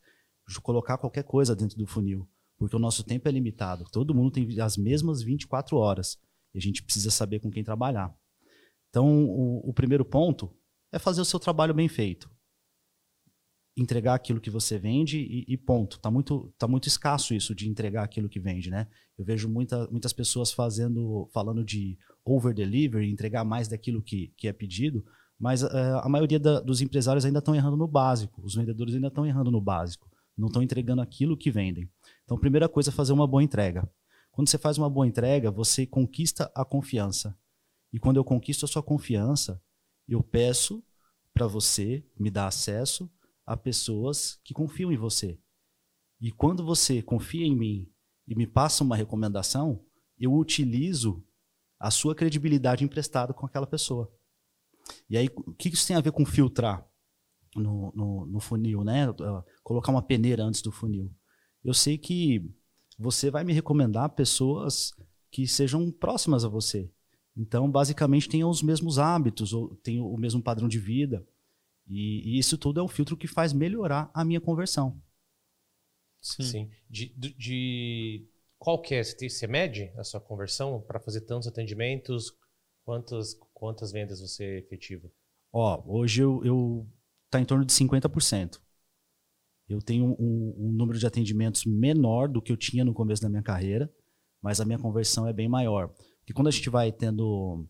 Colocar 0.62 0.98
qualquer 0.98 1.24
coisa 1.24 1.56
dentro 1.56 1.78
do 1.78 1.88
funil. 1.88 2.28
Porque 2.58 2.76
o 2.76 2.80
nosso 2.80 3.04
tempo 3.04 3.28
é 3.28 3.32
limitado. 3.32 3.86
Todo 3.92 4.14
mundo 4.14 4.32
tem 4.32 4.60
as 4.62 4.78
mesmas 4.78 5.22
24 5.22 5.78
horas. 5.78 6.20
E 6.54 6.58
a 6.58 6.62
gente 6.62 6.84
precisa 6.84 7.10
saber 7.10 7.40
com 7.40 7.50
quem 7.50 7.64
trabalhar. 7.64 8.14
Então, 8.90 9.26
o, 9.26 9.70
o 9.70 9.74
primeiro 9.74 10.06
ponto 10.06 10.54
é 10.92 11.00
fazer 11.00 11.22
o 11.22 11.26
seu 11.26 11.40
trabalho 11.40 11.74
bem 11.74 11.88
feito 11.88 12.30
entregar 13.76 14.14
aquilo 14.14 14.40
que 14.40 14.50
você 14.50 14.78
vende 14.78 15.18
e, 15.18 15.46
e, 15.48 15.58
ponto. 15.58 16.00
Tá 16.00 16.12
muito, 16.12 16.54
tá 16.58 16.68
muito 16.68 16.88
escasso 16.88 17.34
isso 17.34 17.56
de 17.56 17.68
entregar 17.68 18.04
aquilo 18.04 18.30
que 18.30 18.40
vende, 18.40 18.70
né? 18.70 18.88
Eu 19.18 19.26
vejo 19.26 19.50
muita, 19.50 19.88
muitas 19.90 20.14
pessoas 20.14 20.52
fazendo, 20.52 21.28
falando 21.34 21.64
de 21.64 21.98
over 22.24 22.54
delivery, 22.54 23.10
entregar 23.10 23.44
mais 23.44 23.68
daquilo 23.68 24.02
que, 24.02 24.32
que 24.38 24.48
é 24.48 24.54
pedido, 24.54 25.04
mas 25.40 25.64
uh, 25.64 26.00
a 26.02 26.08
maioria 26.08 26.40
da, 26.40 26.60
dos 26.60 26.82
empresários 26.82 27.26
ainda 27.26 27.40
estão 27.40 27.56
errando 27.56 27.78
no 27.78 27.88
básico. 27.88 28.42
Os 28.44 28.56
vendedores 28.56 28.94
ainda 28.94 29.08
estão 29.08 29.26
errando 29.26 29.52
no 29.52 29.60
básico. 29.60 30.10
Não 30.38 30.48
estão 30.48 30.62
entregando 30.62 31.02
aquilo 31.02 31.38
que 31.38 31.52
vendem. 31.52 31.90
Então, 32.24 32.38
primeira 32.38 32.70
coisa 32.70 32.90
é 32.90 32.94
fazer 32.94 33.14
uma 33.14 33.28
boa 33.28 33.44
entrega. 33.44 33.90
Quando 34.32 34.50
você 34.50 34.58
faz 34.58 34.78
uma 34.78 34.90
boa 34.90 35.06
entrega, 35.06 35.52
você 35.52 35.86
conquista 35.86 36.52
a 36.56 36.64
confiança. 36.66 37.38
E 37.92 38.00
quando 38.00 38.18
eu 38.18 38.24
conquisto 38.24 38.66
a 38.66 38.68
sua 38.68 38.82
confiança, 38.82 39.62
eu 40.08 40.24
peço 40.24 40.84
para 41.34 41.46
você 41.46 42.04
me 42.20 42.32
dar 42.32 42.48
acesso 42.48 43.10
a 43.46 43.58
pessoas 43.58 44.40
que 44.44 44.54
confiam 44.54 44.92
em 44.92 44.98
você. 44.98 45.40
E 46.20 46.32
quando 46.32 46.66
você 46.66 47.02
confia 47.02 47.46
em 47.46 47.56
mim 47.56 47.92
e 48.28 48.36
me 48.36 48.48
passa 48.48 48.84
uma 48.84 48.96
recomendação, 48.96 49.84
eu 50.18 50.34
utilizo 50.34 51.24
a 51.80 51.92
sua 51.92 52.16
credibilidade 52.16 52.84
emprestada 52.84 53.34
com 53.34 53.46
aquela 53.46 53.68
pessoa. 53.68 54.12
E 55.10 55.18
aí, 55.18 55.30
o 55.36 55.54
que 55.54 55.70
isso 55.70 55.88
tem 55.88 55.96
a 55.96 56.02
ver 56.02 56.12
com 56.12 56.26
filtrar 56.26 56.88
no, 57.56 57.92
no, 57.94 58.26
no 58.26 58.40
funil, 58.40 58.84
né? 58.84 59.08
Colocar 59.64 59.92
uma 59.92 60.02
peneira 60.02 60.44
antes 60.44 60.62
do 60.62 60.72
funil. 60.72 61.14
Eu 61.64 61.74
sei 61.74 61.98
que 61.98 62.50
você 62.98 63.30
vai 63.30 63.44
me 63.44 63.54
recomendar 63.54 64.10
pessoas 64.10 64.94
que 65.32 65.48
sejam 65.48 65.92
próximas 65.92 66.46
a 66.46 66.48
você. 66.50 66.92
Então, 67.36 67.70
basicamente, 67.70 68.30
tenham 68.30 68.50
os 68.50 68.62
mesmos 68.62 69.00
hábitos, 69.00 69.54
ou 69.54 69.76
tenham 69.78 70.06
o 70.06 70.18
mesmo 70.18 70.42
padrão 70.42 70.68
de 70.68 70.78
vida. 70.78 71.26
E, 71.88 72.36
e 72.36 72.40
isso 72.40 72.58
tudo 72.58 72.80
é 72.80 72.84
um 72.84 72.88
filtro 72.88 73.18
que 73.18 73.28
faz 73.28 73.54
melhorar 73.54 74.10
a 74.14 74.24
minha 74.24 74.42
conversão. 74.42 75.02
Sim. 76.22 76.44
Sim. 76.44 76.72
De, 76.90 77.10
de, 77.10 77.34
de, 77.34 78.28
qual 78.58 78.82
que 78.82 78.96
é? 78.96 79.04
Você, 79.04 79.16
tem, 79.16 79.30
você 79.30 79.46
mede 79.46 79.92
a 79.98 80.04
sua 80.04 80.22
conversão 80.22 80.82
para 80.82 81.00
fazer 81.00 81.22
tantos 81.22 81.48
atendimentos? 81.48 82.32
Quantas, 82.86 83.34
quantas 83.54 83.92
vendas 83.92 84.22
você 84.22 84.60
efetiva? 84.60 85.10
Ó, 85.52 85.84
hoje 85.86 86.22
eu, 86.22 86.44
eu 86.44 86.88
tá 87.30 87.40
em 87.40 87.46
torno 87.46 87.66
de 87.66 87.74
50%. 87.74 88.62
Eu 89.68 89.82
tenho 89.82 90.06
um, 90.20 90.56
um, 90.58 90.72
número 90.72 91.00
de 91.00 91.08
atendimentos 91.08 91.66
menor 91.66 92.28
do 92.28 92.42
que 92.42 92.52
eu 92.52 92.58
tinha 92.58 92.84
no 92.84 92.94
começo 92.94 93.22
da 93.22 93.30
minha 93.30 93.42
carreira, 93.42 93.92
mas 94.42 94.60
a 94.60 94.66
minha 94.66 94.80
conversão 94.80 95.28
é 95.28 95.34
bem 95.34 95.48
maior. 95.48 95.90
Porque 96.20 96.34
quando 96.34 96.48
a 96.48 96.52
gente 96.52 96.70
vai 96.70 96.92
tendo 96.92 97.66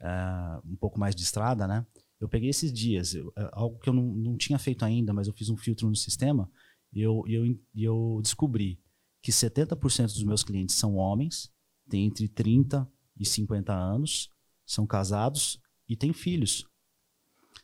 uh, 0.00 0.68
um 0.68 0.76
pouco 0.76 0.98
mais 0.98 1.14
de 1.14 1.22
estrada, 1.22 1.66
né? 1.66 1.86
Eu 2.20 2.28
peguei 2.28 2.48
esses 2.48 2.72
dias, 2.72 3.14
eu, 3.14 3.32
é, 3.36 3.48
algo 3.52 3.78
que 3.78 3.88
eu 3.88 3.92
não, 3.92 4.04
não 4.14 4.36
tinha 4.36 4.58
feito 4.58 4.84
ainda, 4.84 5.12
mas 5.12 5.26
eu 5.26 5.34
fiz 5.34 5.50
um 5.50 5.56
filtro 5.56 5.88
no 5.88 5.96
sistema 5.96 6.50
e 6.92 7.00
eu, 7.00 7.24
eu, 7.26 7.58
eu 7.74 8.20
descobri 8.22 8.80
que 9.20 9.32
70% 9.32 10.04
dos 10.04 10.22
meus 10.22 10.44
clientes 10.44 10.76
são 10.76 10.96
homens, 10.96 11.50
têm 11.88 12.06
entre 12.06 12.28
30 12.28 12.88
e 13.18 13.26
50 13.26 13.72
anos, 13.72 14.30
são 14.66 14.86
casados 14.86 15.58
e 15.88 15.96
têm 15.96 16.12
filhos. 16.12 16.66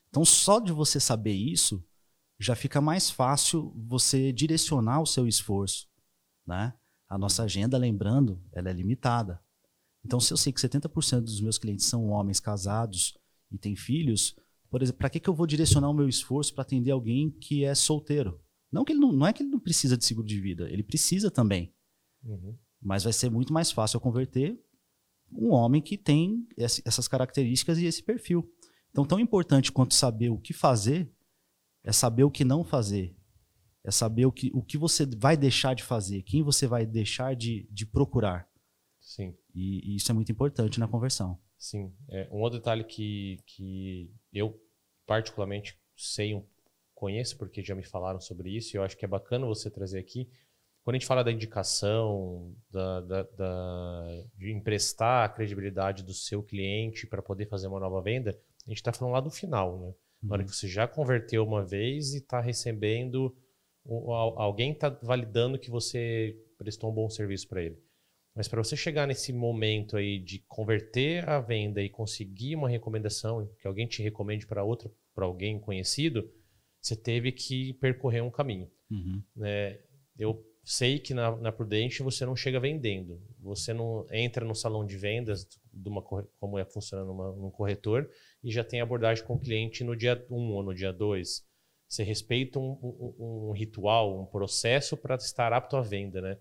Então, 0.08 0.24
só 0.24 0.58
de 0.58 0.72
você 0.72 0.98
saber 0.98 1.34
isso, 1.34 1.84
já 2.38 2.56
fica 2.56 2.80
mais 2.80 3.10
fácil 3.10 3.72
você 3.76 4.32
direcionar 4.32 5.00
o 5.00 5.06
seu 5.06 5.28
esforço. 5.28 5.86
Né? 6.46 6.72
A 7.08 7.18
nossa 7.18 7.44
agenda, 7.44 7.78
lembrando, 7.78 8.42
ela 8.52 8.70
é 8.70 8.72
limitada. 8.72 9.40
Então, 10.04 10.18
se 10.18 10.32
eu 10.32 10.36
sei 10.36 10.52
que 10.52 10.60
70% 10.60 11.20
dos 11.20 11.40
meus 11.40 11.58
clientes 11.58 11.86
são 11.86 12.08
homens 12.08 12.40
casados 12.40 13.16
e 13.50 13.58
têm 13.58 13.76
filhos, 13.76 14.36
por 14.70 14.82
exemplo, 14.82 14.98
para 14.98 15.10
que, 15.10 15.20
que 15.20 15.28
eu 15.28 15.34
vou 15.34 15.46
direcionar 15.46 15.90
o 15.90 15.94
meu 15.94 16.08
esforço 16.08 16.54
para 16.54 16.62
atender 16.62 16.90
alguém 16.90 17.30
que 17.30 17.64
é 17.64 17.74
solteiro? 17.74 18.40
Não 18.70 18.84
que 18.84 18.92
ele 18.92 19.00
não, 19.00 19.12
não 19.12 19.26
é 19.26 19.32
que 19.32 19.42
ele 19.42 19.50
não 19.50 19.58
precisa 19.58 19.96
de 19.96 20.04
seguro 20.04 20.26
de 20.26 20.40
vida, 20.40 20.70
ele 20.70 20.82
precisa 20.82 21.30
também. 21.30 21.74
Uhum. 22.22 22.56
Mas 22.80 23.04
vai 23.04 23.12
ser 23.12 23.30
muito 23.30 23.52
mais 23.52 23.72
fácil 23.72 23.96
eu 23.96 24.00
converter 24.00 24.58
um 25.32 25.50
homem 25.50 25.80
que 25.80 25.96
tem 25.96 26.46
essas 26.58 27.06
características 27.06 27.78
e 27.78 27.84
esse 27.84 28.02
perfil. 28.02 28.48
Então, 28.90 29.04
tão 29.04 29.20
importante 29.20 29.70
quanto 29.70 29.94
saber 29.94 30.30
o 30.30 30.38
que 30.38 30.52
fazer 30.52 31.12
é 31.84 31.92
saber 31.92 32.24
o 32.24 32.30
que 32.30 32.44
não 32.44 32.64
fazer. 32.64 33.16
É 33.82 33.90
saber 33.90 34.26
o 34.26 34.32
que, 34.32 34.50
o 34.52 34.62
que 34.62 34.76
você 34.76 35.06
vai 35.06 35.36
deixar 35.36 35.74
de 35.74 35.82
fazer, 35.82 36.22
quem 36.22 36.42
você 36.42 36.66
vai 36.66 36.84
deixar 36.84 37.34
de, 37.34 37.66
de 37.70 37.86
procurar. 37.86 38.48
Sim. 39.00 39.34
E, 39.54 39.92
e 39.92 39.96
isso 39.96 40.10
é 40.10 40.14
muito 40.14 40.30
importante 40.30 40.78
na 40.78 40.86
conversão. 40.86 41.38
Sim. 41.60 41.92
É, 42.08 42.26
um 42.32 42.40
outro 42.40 42.58
detalhe 42.58 42.82
que, 42.82 43.38
que 43.44 44.10
eu 44.32 44.58
particularmente 45.06 45.78
sei, 45.94 46.42
conheço, 46.94 47.36
porque 47.36 47.62
já 47.62 47.74
me 47.74 47.82
falaram 47.82 48.18
sobre 48.18 48.48
isso, 48.56 48.74
e 48.74 48.78
eu 48.78 48.82
acho 48.82 48.96
que 48.96 49.04
é 49.04 49.08
bacana 49.08 49.46
você 49.46 49.70
trazer 49.70 49.98
aqui. 49.98 50.26
Quando 50.82 50.96
a 50.96 50.98
gente 50.98 51.06
fala 51.06 51.22
da 51.22 51.30
indicação, 51.30 52.56
da, 52.70 53.02
da, 53.02 53.22
da 53.24 54.24
de 54.38 54.50
emprestar 54.50 55.26
a 55.26 55.28
credibilidade 55.28 56.02
do 56.02 56.14
seu 56.14 56.42
cliente 56.42 57.06
para 57.06 57.20
poder 57.20 57.46
fazer 57.46 57.66
uma 57.66 57.78
nova 57.78 58.00
venda, 58.00 58.30
a 58.66 58.70
gente 58.70 58.78
está 58.78 58.90
falando 58.90 59.12
lá 59.12 59.20
do 59.20 59.30
final, 59.30 59.78
né? 59.78 59.94
Na 60.22 60.34
hora 60.34 60.42
uhum. 60.42 60.48
que 60.48 60.56
você 60.56 60.66
já 60.66 60.88
converteu 60.88 61.44
uma 61.44 61.62
vez 61.62 62.14
e 62.14 62.18
está 62.18 62.40
recebendo, 62.40 63.36
alguém 64.36 64.72
está 64.72 64.88
validando 64.88 65.58
que 65.58 65.70
você 65.70 66.34
prestou 66.56 66.90
um 66.90 66.94
bom 66.94 67.10
serviço 67.10 67.46
para 67.48 67.62
ele. 67.62 67.78
Mas 68.34 68.46
para 68.46 68.62
você 68.62 68.76
chegar 68.76 69.06
nesse 69.06 69.32
momento 69.32 69.96
aí 69.96 70.18
de 70.18 70.38
converter 70.46 71.28
a 71.28 71.40
venda 71.40 71.82
e 71.82 71.88
conseguir 71.88 72.54
uma 72.54 72.68
recomendação, 72.68 73.48
que 73.60 73.66
alguém 73.66 73.86
te 73.86 74.02
recomende 74.02 74.46
para 74.46 74.64
outro, 74.64 74.94
para 75.14 75.24
alguém 75.24 75.58
conhecido, 75.58 76.30
você 76.80 76.96
teve 76.96 77.32
que 77.32 77.74
percorrer 77.74 78.22
um 78.22 78.30
caminho. 78.30 78.70
Uhum. 78.90 79.22
Né? 79.36 79.78
Eu 80.18 80.44
sei 80.64 80.98
que 80.98 81.12
na, 81.12 81.36
na 81.36 81.52
Prudente 81.52 82.02
você 82.02 82.24
não 82.24 82.36
chega 82.36 82.60
vendendo. 82.60 83.20
Você 83.40 83.72
não 83.72 84.06
entra 84.10 84.44
no 84.44 84.54
salão 84.54 84.86
de 84.86 84.96
vendas, 84.96 85.46
de 85.72 85.88
uma, 85.88 86.02
como 86.02 86.58
é 86.58 86.64
funcionando 86.64 87.12
num 87.36 87.50
corretor, 87.50 88.08
e 88.42 88.50
já 88.50 88.62
tem 88.62 88.80
abordagem 88.80 89.24
com 89.24 89.34
o 89.34 89.40
cliente 89.40 89.82
no 89.82 89.96
dia 89.96 90.24
1 90.30 90.34
um, 90.34 90.52
ou 90.52 90.62
no 90.62 90.74
dia 90.74 90.92
2. 90.92 91.44
Você 91.88 92.04
respeita 92.04 92.58
um, 92.58 92.78
um, 92.80 93.48
um 93.48 93.52
ritual, 93.52 94.20
um 94.20 94.26
processo 94.26 94.96
para 94.96 95.16
estar 95.16 95.52
apto 95.52 95.76
à 95.76 95.80
venda, 95.80 96.20
né? 96.20 96.38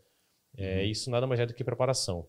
É, 0.59 0.77
uhum. 0.77 0.83
Isso 0.83 1.09
nada 1.09 1.25
mais 1.25 1.39
é 1.39 1.45
do 1.45 1.53
que 1.53 1.63
preparação. 1.63 2.27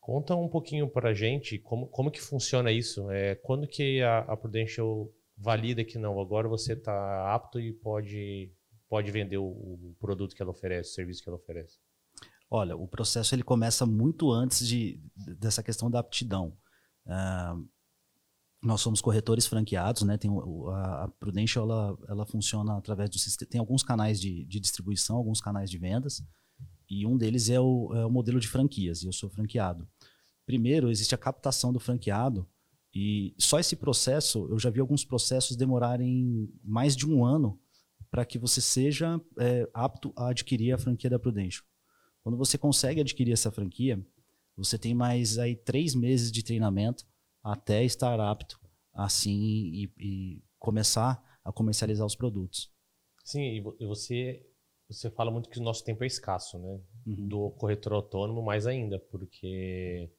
Conta 0.00 0.36
um 0.36 0.48
pouquinho 0.48 0.88
para 0.88 1.10
a 1.10 1.14
gente 1.14 1.58
como, 1.58 1.88
como 1.88 2.10
que 2.10 2.20
funciona 2.20 2.70
isso. 2.70 3.10
É, 3.10 3.34
quando 3.34 3.66
que 3.66 4.00
a, 4.02 4.20
a 4.20 4.36
Prudential 4.36 5.12
valida 5.36 5.84
que 5.84 5.98
não, 5.98 6.18
agora 6.20 6.48
você 6.48 6.72
está 6.72 7.34
apto 7.34 7.60
e 7.60 7.72
pode, 7.72 8.50
pode 8.88 9.10
vender 9.10 9.36
o, 9.36 9.44
o, 9.44 9.96
produto 9.98 10.34
que 10.34 10.40
ela 10.40 10.52
oferece, 10.52 10.90
o 10.90 10.94
serviço 10.94 11.22
que 11.22 11.28
ela 11.28 11.36
oferece? 11.36 11.78
Olha, 12.48 12.76
o 12.76 12.86
processo 12.86 13.34
ele 13.34 13.42
começa 13.42 13.84
muito 13.84 14.30
antes 14.30 14.66
de, 14.66 15.00
dessa 15.38 15.62
questão 15.62 15.90
da 15.90 15.98
aptidão. 15.98 16.56
Uh, 17.04 17.68
nós 18.62 18.80
somos 18.80 19.00
corretores 19.00 19.46
franqueados, 19.46 20.02
né? 20.02 20.16
Tem 20.16 20.30
a, 20.30 21.04
a 21.04 21.08
Prudential 21.08 21.64
ela, 21.64 21.98
ela 22.08 22.26
funciona 22.26 22.78
através 22.78 23.10
do 23.10 23.18
sistema. 23.18 23.50
Tem 23.50 23.58
alguns 23.58 23.82
canais 23.82 24.20
de, 24.20 24.44
de 24.44 24.60
distribuição, 24.60 25.16
alguns 25.16 25.40
canais 25.40 25.68
de 25.68 25.78
vendas, 25.78 26.22
e 26.88 27.06
um 27.06 27.16
deles 27.16 27.50
é 27.50 27.60
o, 27.60 27.92
é 27.94 28.06
o 28.06 28.10
modelo 28.10 28.40
de 28.40 28.48
franquias. 28.48 29.02
E 29.02 29.06
eu 29.06 29.12
sou 29.12 29.28
franqueado. 29.28 29.88
Primeiro, 30.44 30.90
existe 30.90 31.14
a 31.14 31.18
captação 31.18 31.72
do 31.72 31.80
franqueado, 31.80 32.48
e 32.94 33.34
só 33.36 33.60
esse 33.60 33.76
processo, 33.76 34.48
eu 34.50 34.58
já 34.58 34.70
vi 34.70 34.80
alguns 34.80 35.04
processos 35.04 35.54
demorarem 35.54 36.48
mais 36.64 36.96
de 36.96 37.06
um 37.06 37.24
ano 37.24 37.60
para 38.10 38.24
que 38.24 38.38
você 38.38 38.60
seja 38.60 39.20
é, 39.38 39.68
apto 39.74 40.14
a 40.16 40.28
adquirir 40.28 40.72
a 40.72 40.78
franquia 40.78 41.10
da 41.10 41.18
Prudential. 41.18 41.62
Quando 42.22 42.38
você 42.38 42.56
consegue 42.56 43.02
adquirir 43.02 43.32
essa 43.32 43.50
franquia, 43.50 44.02
você 44.56 44.78
tem 44.78 44.94
mais 44.94 45.36
aí 45.36 45.54
três 45.54 45.94
meses 45.94 46.32
de 46.32 46.42
treinamento 46.42 47.04
até 47.42 47.84
estar 47.84 48.18
apto 48.18 48.58
assim 48.94 49.34
e, 49.34 49.92
e 49.98 50.42
começar 50.58 51.22
a 51.44 51.52
comercializar 51.52 52.06
os 52.06 52.16
produtos. 52.16 52.72
Sim, 53.22 53.62
e 53.78 53.86
você 53.86 54.45
você 54.88 55.10
fala 55.10 55.30
muito 55.30 55.48
que 55.48 55.58
o 55.58 55.62
nosso 55.62 55.84
tempo 55.84 56.04
é 56.04 56.06
escasso, 56.06 56.58
né? 56.58 56.80
Uhum. 57.06 57.28
Do 57.28 57.50
corretor 57.52 57.92
autônomo 57.92 58.42
mais 58.42 58.66
ainda, 58.66 58.98
porque 58.98 60.10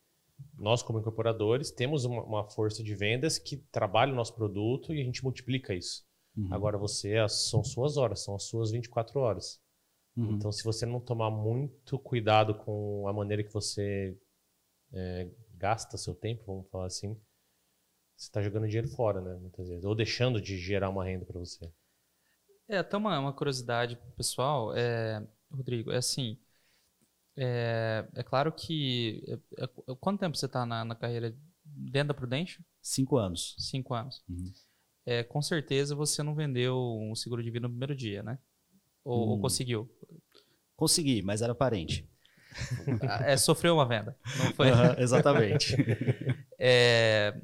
nós 0.57 0.83
como 0.83 0.99
incorporadores 0.99 1.71
temos 1.71 2.05
uma, 2.05 2.23
uma, 2.23 2.49
força 2.49 2.83
de 2.83 2.93
vendas 2.93 3.39
que 3.39 3.57
trabalha 3.71 4.11
o 4.11 4.15
nosso 4.15 4.35
produto 4.35 4.93
e 4.93 5.01
a 5.01 5.03
gente 5.03 5.23
multiplica 5.23 5.73
isso. 5.73 6.05
Uhum. 6.35 6.47
Agora 6.51 6.77
você 6.77 7.15
são 7.29 7.63
suas 7.63 7.97
horas, 7.97 8.23
são 8.23 8.35
as 8.35 8.43
suas 8.43 8.71
24 8.71 9.19
horas. 9.19 9.59
Uhum. 10.15 10.33
Então 10.33 10.51
se 10.51 10.63
você 10.63 10.85
não 10.85 10.99
tomar 10.99 11.31
muito 11.31 11.97
cuidado 11.97 12.55
com 12.55 13.07
a 13.07 13.13
maneira 13.13 13.43
que 13.43 13.53
você 13.53 14.17
é, 14.93 15.29
gasta 15.55 15.97
seu 15.97 16.13
tempo, 16.13 16.43
vamos 16.45 16.69
falar 16.69 16.87
assim, 16.87 17.15
você 18.15 18.25
está 18.25 18.41
jogando 18.41 18.67
dinheiro 18.67 18.87
fora, 18.89 19.21
né? 19.21 19.35
Muitas 19.39 19.69
vezes. 19.69 19.85
Ou 19.85 19.95
deixando 19.95 20.41
de 20.41 20.57
gerar 20.57 20.89
uma 20.89 21.05
renda 21.05 21.25
para 21.25 21.39
você. 21.39 21.71
É, 22.69 22.79
até 22.79 22.97
uma, 22.97 23.17
uma 23.19 23.33
curiosidade 23.33 23.97
pessoal, 24.15 24.75
é, 24.75 25.25
Rodrigo, 25.51 25.91
é 25.91 25.97
assim, 25.97 26.37
é, 27.37 28.05
é 28.15 28.23
claro 28.23 28.51
que... 28.51 29.23
É, 29.57 29.63
é, 29.63 29.95
quanto 29.99 30.19
tempo 30.19 30.35
você 30.35 30.47
está 30.47 30.65
na, 30.65 30.83
na, 30.83 30.95
carreira 30.95 31.35
dentro 31.63 32.09
da 32.09 32.13
Prudential? 32.13 32.65
Cinco 32.81 33.17
anos. 33.17 33.55
Cinco 33.59 33.93
anos. 33.93 34.23
Uhum. 34.27 34.51
É, 35.05 35.23
com 35.23 35.41
certeza 35.41 35.95
você 35.95 36.21
não 36.23 36.35
vendeu 36.35 36.77
um 36.99 37.15
seguro 37.15 37.41
de 37.41 37.51
vida 37.51 37.67
no 37.67 37.69
primeiro 37.69 37.95
dia, 37.95 38.23
né? 38.23 38.37
Ou, 39.05 39.27
hum. 39.27 39.29
ou 39.31 39.39
conseguiu? 39.39 39.89
Consegui, 40.75 41.21
mas 41.21 41.41
era 41.41 41.55
parente. 41.55 42.09
é, 43.23 43.37
sofreu 43.37 43.75
uma 43.75 43.87
venda, 43.87 44.17
não 44.37 44.53
foi? 44.53 44.71
Uhum, 44.71 44.95
exatamente. 44.97 45.75
é, 46.59 47.39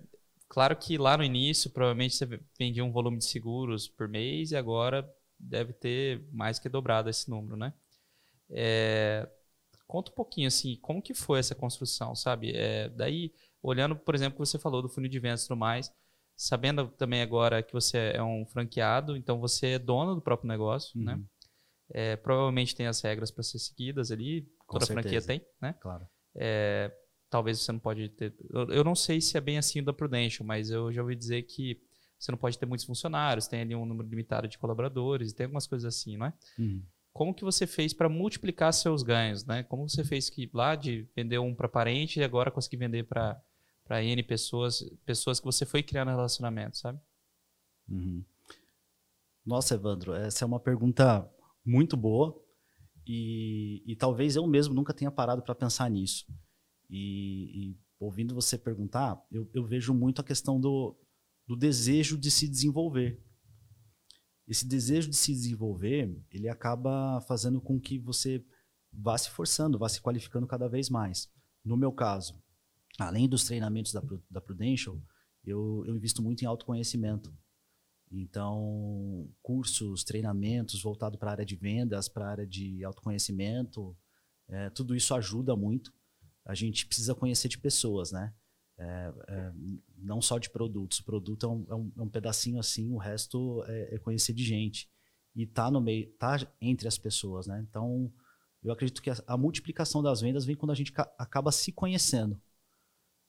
claro 0.53 0.75
que 0.75 0.99
lá 0.99 1.17
no 1.17 1.23
início, 1.23 1.71
provavelmente 1.71 2.15
você 2.15 2.39
vendia 2.59 2.85
um 2.85 2.91
volume 2.91 3.17
de 3.17 3.25
seguros 3.25 3.87
por 3.87 4.07
mês 4.07 4.51
e 4.51 4.55
agora 4.55 5.11
deve 5.39 5.73
ter 5.73 6.23
mais 6.31 6.59
que 6.59 6.69
dobrado 6.69 7.09
esse 7.09 7.27
número, 7.27 7.57
né? 7.57 7.73
É, 8.51 9.27
conta 9.87 10.11
um 10.11 10.13
pouquinho 10.13 10.47
assim, 10.47 10.77
como 10.79 11.01
que 11.01 11.15
foi 11.15 11.39
essa 11.39 11.55
construção, 11.55 12.15
sabe? 12.15 12.51
É, 12.55 12.87
daí, 12.89 13.33
olhando, 13.63 13.95
por 13.95 14.13
exemplo, 14.13 14.35
que 14.35 14.45
você 14.45 14.59
falou 14.59 14.83
do 14.83 14.89
funil 14.89 15.09
de 15.09 15.19
vendas 15.19 15.43
e 15.43 15.47
tudo 15.47 15.57
mais, 15.57 15.91
sabendo 16.35 16.87
também 16.87 17.23
agora 17.23 17.63
que 17.63 17.73
você 17.73 18.11
é 18.13 18.21
um 18.21 18.45
franqueado, 18.45 19.17
então 19.17 19.39
você 19.39 19.71
é 19.71 19.79
dono 19.79 20.13
do 20.13 20.21
próprio 20.21 20.47
negócio, 20.47 20.99
né? 21.01 21.13
uhum. 21.13 21.17
né? 21.17 21.25
É, 21.89 22.15
provavelmente 22.15 22.75
tem 22.75 22.85
as 22.85 23.01
regras 23.01 23.31
para 23.31 23.43
ser 23.43 23.57
seguidas 23.57 24.11
ali, 24.11 24.47
Com 24.67 24.73
toda 24.73 24.85
certeza. 24.85 25.09
franquia 25.09 25.21
tem, 25.21 25.47
né? 25.59 25.73
Claro. 25.81 26.07
É, 26.35 26.91
talvez 27.33 27.59
você 27.59 27.71
não 27.71 27.79
pode 27.79 28.09
ter. 28.09 28.31
Eu, 28.51 28.83
não 28.83 28.93
sei 28.93 29.19
se 29.19 29.35
é 29.35 29.41
bem 29.41 29.57
assim 29.57 29.81
da 29.81 29.91
Prudential, 29.91 30.45
mas 30.45 30.69
eu 30.69 30.93
já 30.93 31.01
ouvi 31.01 31.15
dizer 31.15 31.41
que 31.41 31.81
você 32.19 32.31
não 32.31 32.37
pode 32.37 32.59
ter 32.59 32.67
muitos 32.67 32.85
funcionários, 32.85 33.47
tem 33.47 33.61
ali 33.61 33.73
um 33.73 33.87
número 33.87 34.07
limitado 34.07 34.47
de 34.47 34.55
colaboradores, 34.59 35.33
tem 35.33 35.45
algumas 35.45 35.65
coisas 35.65 35.95
assim, 35.95 36.15
não 36.15 36.27
é? 36.27 36.33
Uhum. 36.59 36.83
Como 37.11 37.33
que 37.33 37.43
você 37.43 37.65
fez 37.65 37.91
para 37.91 38.07
multiplicar 38.07 38.71
seus 38.71 39.01
ganhos, 39.01 39.43
né? 39.45 39.63
Como 39.63 39.89
você 39.89 40.03
fez 40.03 40.29
que 40.29 40.47
lá 40.53 40.75
de 40.75 41.07
vender 41.15 41.39
um 41.39 41.55
para 41.55 41.67
parente 41.67 42.19
e 42.19 42.23
agora 42.23 42.51
conseguir 42.51 42.77
vender 42.77 43.03
para 43.05 43.41
para 43.83 44.01
N 44.01 44.21
pessoas, 44.23 44.81
pessoas 45.05 45.39
que 45.39 45.45
você 45.45 45.65
foi 45.65 45.81
criando 45.81 46.09
relacionamento, 46.09 46.77
sabe? 46.77 46.99
Uhum. 47.89 48.23
Nossa, 49.43 49.73
Evandro, 49.73 50.13
essa 50.13 50.45
é 50.45 50.47
uma 50.47 50.59
pergunta 50.59 51.27
muito 51.65 51.97
boa 51.97 52.39
e, 53.05 53.83
e 53.85 53.95
talvez 53.95 54.35
eu 54.35 54.47
mesmo 54.47 54.73
nunca 54.73 54.93
tenha 54.93 55.11
parado 55.11 55.41
para 55.41 55.55
pensar 55.55 55.89
nisso. 55.89 56.25
E, 56.95 57.71
e, 57.71 57.77
ouvindo 57.99 58.35
você 58.35 58.55
perguntar, 58.55 59.19
eu, 59.31 59.49
eu, 59.51 59.65
vejo 59.65 59.95
muito 59.95 60.21
a 60.21 60.23
questão 60.23 60.59
do, 60.59 60.95
do 61.47 61.55
desejo 61.55 62.15
de 62.15 62.29
se 62.29 62.47
desenvolver. 62.47 63.19
Esse 64.47 64.67
desejo 64.67 65.09
de 65.09 65.15
se 65.15 65.33
desenvolver, 65.33 66.15
ele 66.29 66.47
acaba 66.47 67.19
fazendo 67.21 67.59
com 67.59 67.79
que 67.79 67.97
você 67.97 68.45
vá 68.91 69.17
se 69.17 69.31
forçando, 69.31 69.79
vá 69.79 69.89
se 69.89 70.01
qualificando 70.01 70.45
cada 70.45 70.67
vez 70.67 70.87
mais. 70.87 71.27
No 71.65 71.75
meu 71.75 71.91
caso, 71.91 72.39
além 72.99 73.27
dos 73.27 73.43
treinamentos 73.43 73.91
da, 73.91 74.03
da 74.29 74.39
Prudential, 74.39 75.01
eu, 75.43 75.83
eu 75.87 75.95
invisto 75.95 76.21
muito 76.21 76.43
em 76.43 76.45
autoconhecimento. 76.45 77.35
Então, 78.11 79.27
cursos, 79.41 80.03
treinamentos 80.03 80.83
voltados 80.83 81.17
para 81.17 81.29
a 81.29 81.31
área 81.31 81.45
de 81.45 81.55
vendas, 81.55 82.07
para 82.07 82.27
a 82.27 82.29
área 82.29 82.45
de 82.45 82.83
autoconhecimento, 82.83 83.97
é, 84.47 84.69
tudo 84.69 84.95
isso 84.95 85.15
ajuda 85.15 85.55
muito. 85.55 85.91
A 86.45 86.53
gente 86.53 86.85
precisa 86.85 87.15
conhecer 87.15 87.47
de 87.47 87.57
pessoas, 87.57 88.11
né? 88.11 88.33
É, 88.77 89.13
é, 89.27 89.53
não 89.97 90.21
só 90.21 90.37
de 90.37 90.49
produtos. 90.49 90.99
O 90.99 91.05
produto 91.05 91.45
é 91.45 91.49
um, 91.49 91.65
é 91.69 91.75
um, 91.75 91.91
é 91.97 92.01
um 92.01 92.09
pedacinho 92.09 92.59
assim, 92.59 92.91
o 92.91 92.97
resto 92.97 93.63
é, 93.67 93.95
é, 93.95 93.99
conhecer 93.99 94.33
de 94.33 94.43
gente. 94.43 94.89
E 95.35 95.45
tá 95.45 95.71
no 95.71 95.81
meio, 95.81 96.11
tá 96.13 96.37
entre 96.61 96.87
as 96.87 96.97
pessoas, 96.97 97.47
né? 97.47 97.65
Então, 97.67 98.11
eu 98.63 98.71
acredito 98.71 99.01
que 99.01 99.09
a, 99.09 99.15
a 99.27 99.37
multiplicação 99.37 100.03
das 100.03 100.21
vendas 100.21 100.45
vem 100.45 100.55
quando 100.55 100.71
a 100.71 100.75
gente 100.75 100.93
acaba 101.17 101.51
se 101.51 101.71
conhecendo. 101.71 102.39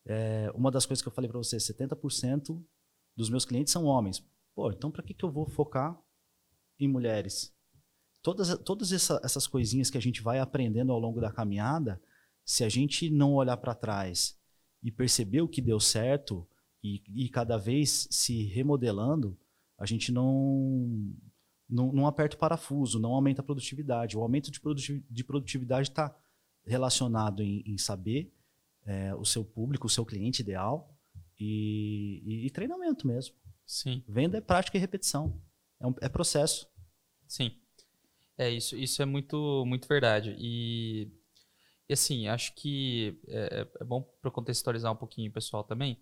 É, 0.07 0.51
uma 0.55 0.71
das 0.71 0.85
coisas 0.85 1.03
que 1.03 1.09
eu 1.09 1.13
falei 1.13 1.31
para 1.31 1.39
você, 1.39 1.57
70% 1.57 2.63
dos 3.17 3.31
meus 3.31 3.45
clientes 3.45 3.73
são 3.73 3.85
homens. 3.85 4.23
Pô, 4.55 4.71
então 4.71 4.91
para 4.91 5.03
que, 5.03 5.15
que 5.15 5.25
eu 5.25 5.31
vou 5.31 5.47
focar 5.47 5.99
em 6.79 6.89
mulheres? 6.89 7.55
Todas, 8.23 8.57
todas 8.59 8.93
essa, 8.93 9.21
essas 9.23 9.47
coisinhas 9.47 9.91
que 9.91 9.99
a 9.99 10.03
gente 10.03 10.23
vai 10.23 10.39
aprendendo 10.39 10.93
ao 10.93 10.99
longo 10.99 11.21
da 11.21 11.33
caminhada, 11.33 12.01
se 12.45 12.65
a 12.65 12.69
gente 12.69 13.11
não 13.11 13.35
olhar 13.35 13.57
para 13.57 13.75
trás 13.75 14.39
e 14.83 14.91
perceber 14.91 15.41
o 15.41 15.49
que 15.49 15.63
deu 15.63 15.81
certo 15.81 16.47
e, 16.83 17.03
e, 17.15 17.29
cada 17.31 17.57
vez 17.57 18.07
se 18.11 18.45
remodelando, 18.45 19.39
a 19.79 19.87
gente 19.87 20.13
não, 20.13 21.15
não, 21.69 21.91
não 21.93 22.07
aperta 22.07 22.37
o 22.37 22.39
parafuso, 22.39 23.01
não 23.01 23.15
aumenta 23.15 23.41
a 23.41 23.45
produtividade. 23.45 24.17
O 24.17 24.21
aumento 24.21 24.51
de 24.51 25.25
produtividade 25.25 25.89
está 25.89 26.15
relacionado 26.67 27.43
em, 27.43 27.63
em 27.67 27.79
saber 27.79 28.31
é, 28.85 29.15
o 29.15 29.25
seu 29.25 29.43
público, 29.43 29.87
o 29.87 29.91
seu 29.91 30.05
cliente 30.05 30.43
ideal 30.43 30.95
e, 31.41 32.23
e, 32.25 32.47
e 32.47 32.51
treinamento 32.51 33.07
mesmo. 33.07 33.35
Sim. 33.67 34.03
Venda 34.07 34.39
é 34.39 34.41
prática 34.43 34.77
e 34.77 34.81
repetição. 34.81 35.41
É, 35.81 35.87
um, 35.87 35.95
é 36.03 36.09
processo. 36.09 36.69
Sim. 37.27 37.53
É, 38.37 38.51
isso, 38.51 38.77
isso 38.77 39.01
é 39.01 39.07
muito, 39.07 39.65
muito 39.67 39.89
verdade. 39.89 40.37
E, 40.39 41.09
e 41.89 41.93
assim, 41.93 42.29
acho 42.29 42.55
que 42.55 43.19
é, 43.29 43.67
é 43.81 43.85
bom 43.85 44.03
para 44.21 44.31
contextualizar 44.31 44.93
um 44.93 44.97
pouquinho 44.97 45.31
o 45.31 45.35
pessoal 45.35 45.63
também. 45.63 46.01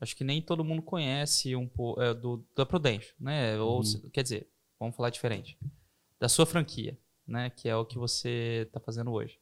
Acho 0.00 0.16
que 0.16 0.24
nem 0.24 0.42
todo 0.42 0.64
mundo 0.64 0.82
conhece 0.82 1.54
um 1.54 1.68
pouco 1.68 2.02
é, 2.02 2.12
do, 2.12 2.44
da 2.56 2.66
Prudential, 2.66 3.14
né? 3.20 3.58
Ou, 3.58 3.78
uhum. 3.78 4.10
quer 4.12 4.22
dizer, 4.22 4.48
vamos 4.78 4.96
falar 4.96 5.10
diferente. 5.10 5.56
Da 6.18 6.28
sua 6.28 6.44
franquia, 6.44 6.98
né? 7.26 7.50
Que 7.50 7.68
é 7.68 7.76
o 7.76 7.86
que 7.86 7.98
você 7.98 8.64
está 8.66 8.80
fazendo 8.80 9.12
hoje. 9.12 9.38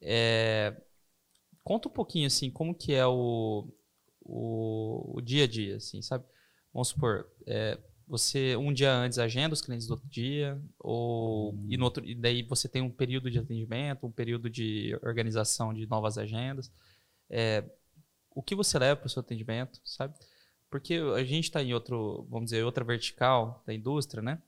É, 0.00 0.74
conta 1.62 1.88
um 1.88 1.92
pouquinho, 1.92 2.26
assim, 2.26 2.50
como 2.50 2.74
que 2.74 2.94
é 2.94 3.06
o, 3.06 3.68
o, 4.22 5.18
o 5.18 5.20
dia 5.20 5.44
a 5.44 5.46
dia, 5.46 5.76
assim, 5.76 6.00
sabe? 6.00 6.24
Vamos 6.72 6.88
supor, 6.88 7.30
é, 7.46 7.78
você 8.10 8.56
um 8.56 8.72
dia 8.72 8.92
antes 8.92 9.18
agenda 9.18 9.54
os 9.54 9.62
clientes 9.62 9.86
do 9.86 9.92
outro 9.92 10.08
dia, 10.08 10.60
ou 10.80 11.56
e, 11.68 11.76
no 11.76 11.84
outro, 11.84 12.04
e 12.04 12.12
daí 12.12 12.42
você 12.42 12.68
tem 12.68 12.82
um 12.82 12.90
período 12.90 13.30
de 13.30 13.38
atendimento, 13.38 14.04
um 14.04 14.10
período 14.10 14.50
de 14.50 14.98
organização 15.00 15.72
de 15.72 15.86
novas 15.86 16.18
agendas. 16.18 16.72
É, 17.30 17.64
o 18.34 18.42
que 18.42 18.56
você 18.56 18.78
leva 18.80 18.96
para 18.96 19.06
o 19.06 19.10
seu 19.10 19.20
atendimento, 19.20 19.80
sabe? 19.84 20.18
Porque 20.68 20.94
a 20.94 21.22
gente 21.22 21.44
está 21.44 21.62
em 21.62 21.72
outro, 21.72 22.26
vamos 22.28 22.50
dizer, 22.50 22.64
outra 22.64 22.84
vertical 22.84 23.62
da 23.64 23.72
indústria, 23.72 24.20
né? 24.20 24.42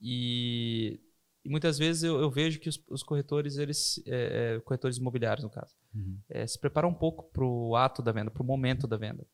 E, 0.00 1.00
e 1.44 1.48
muitas 1.48 1.78
vezes 1.78 2.02
eu, 2.02 2.20
eu, 2.20 2.30
vejo 2.30 2.58
que 2.58 2.68
os, 2.68 2.82
os 2.88 3.04
corretores, 3.04 3.58
eles, 3.58 4.02
é, 4.06 4.56
é 4.56 4.60
corretores 4.60 4.96
imobiliários 4.96 5.44
no 5.44 5.50
caso, 5.50 5.74
uhum. 5.94 6.18
É, 6.28 6.44
se 6.44 6.58
preparam 6.58 6.88
um 6.88 6.94
pouco 6.94 7.30
para 7.32 7.44
o 7.44 7.76
ato 7.76 8.02
da 8.02 8.10
venda, 8.10 8.30
para 8.30 8.42
o 8.42 8.46
momento 8.46 8.88
da 8.88 8.96
venda. 8.96 9.24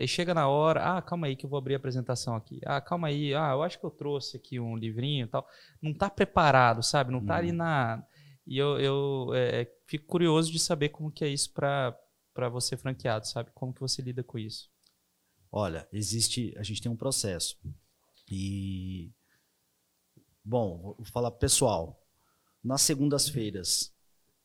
Daí 0.00 0.08
chega 0.08 0.32
na 0.32 0.48
hora, 0.48 0.96
ah, 0.96 1.02
calma 1.02 1.26
aí 1.26 1.36
que 1.36 1.44
eu 1.44 1.50
vou 1.50 1.58
abrir 1.58 1.74
a 1.74 1.76
apresentação 1.76 2.34
aqui. 2.34 2.58
Ah, 2.64 2.80
calma 2.80 3.08
aí, 3.08 3.34
ah, 3.34 3.50
eu 3.52 3.62
acho 3.62 3.78
que 3.78 3.84
eu 3.84 3.90
trouxe 3.90 4.38
aqui 4.38 4.58
um 4.58 4.74
livrinho 4.74 5.26
e 5.26 5.28
tal. 5.28 5.46
Não 5.82 5.90
está 5.90 6.08
preparado, 6.08 6.82
sabe? 6.82 7.12
Não 7.12 7.20
está 7.20 7.36
ali 7.36 7.50
uhum. 7.50 7.56
na... 7.56 8.02
E 8.46 8.56
eu, 8.56 8.80
eu 8.80 9.34
é, 9.34 9.60
é, 9.60 9.76
fico 9.86 10.06
curioso 10.06 10.50
de 10.50 10.58
saber 10.58 10.88
como 10.88 11.12
que 11.12 11.22
é 11.22 11.28
isso 11.28 11.52
para 11.52 12.48
você 12.50 12.78
franqueado, 12.78 13.28
sabe? 13.28 13.50
Como 13.54 13.74
que 13.74 13.80
você 13.80 14.00
lida 14.00 14.24
com 14.24 14.38
isso? 14.38 14.70
Olha, 15.52 15.86
existe... 15.92 16.54
A 16.56 16.62
gente 16.62 16.80
tem 16.80 16.90
um 16.90 16.96
processo. 16.96 17.60
E... 18.26 19.12
Bom, 20.42 20.94
vou 20.96 21.04
falar 21.12 21.30
pessoal. 21.32 22.02
Nas 22.64 22.80
segundas-feiras, 22.80 23.94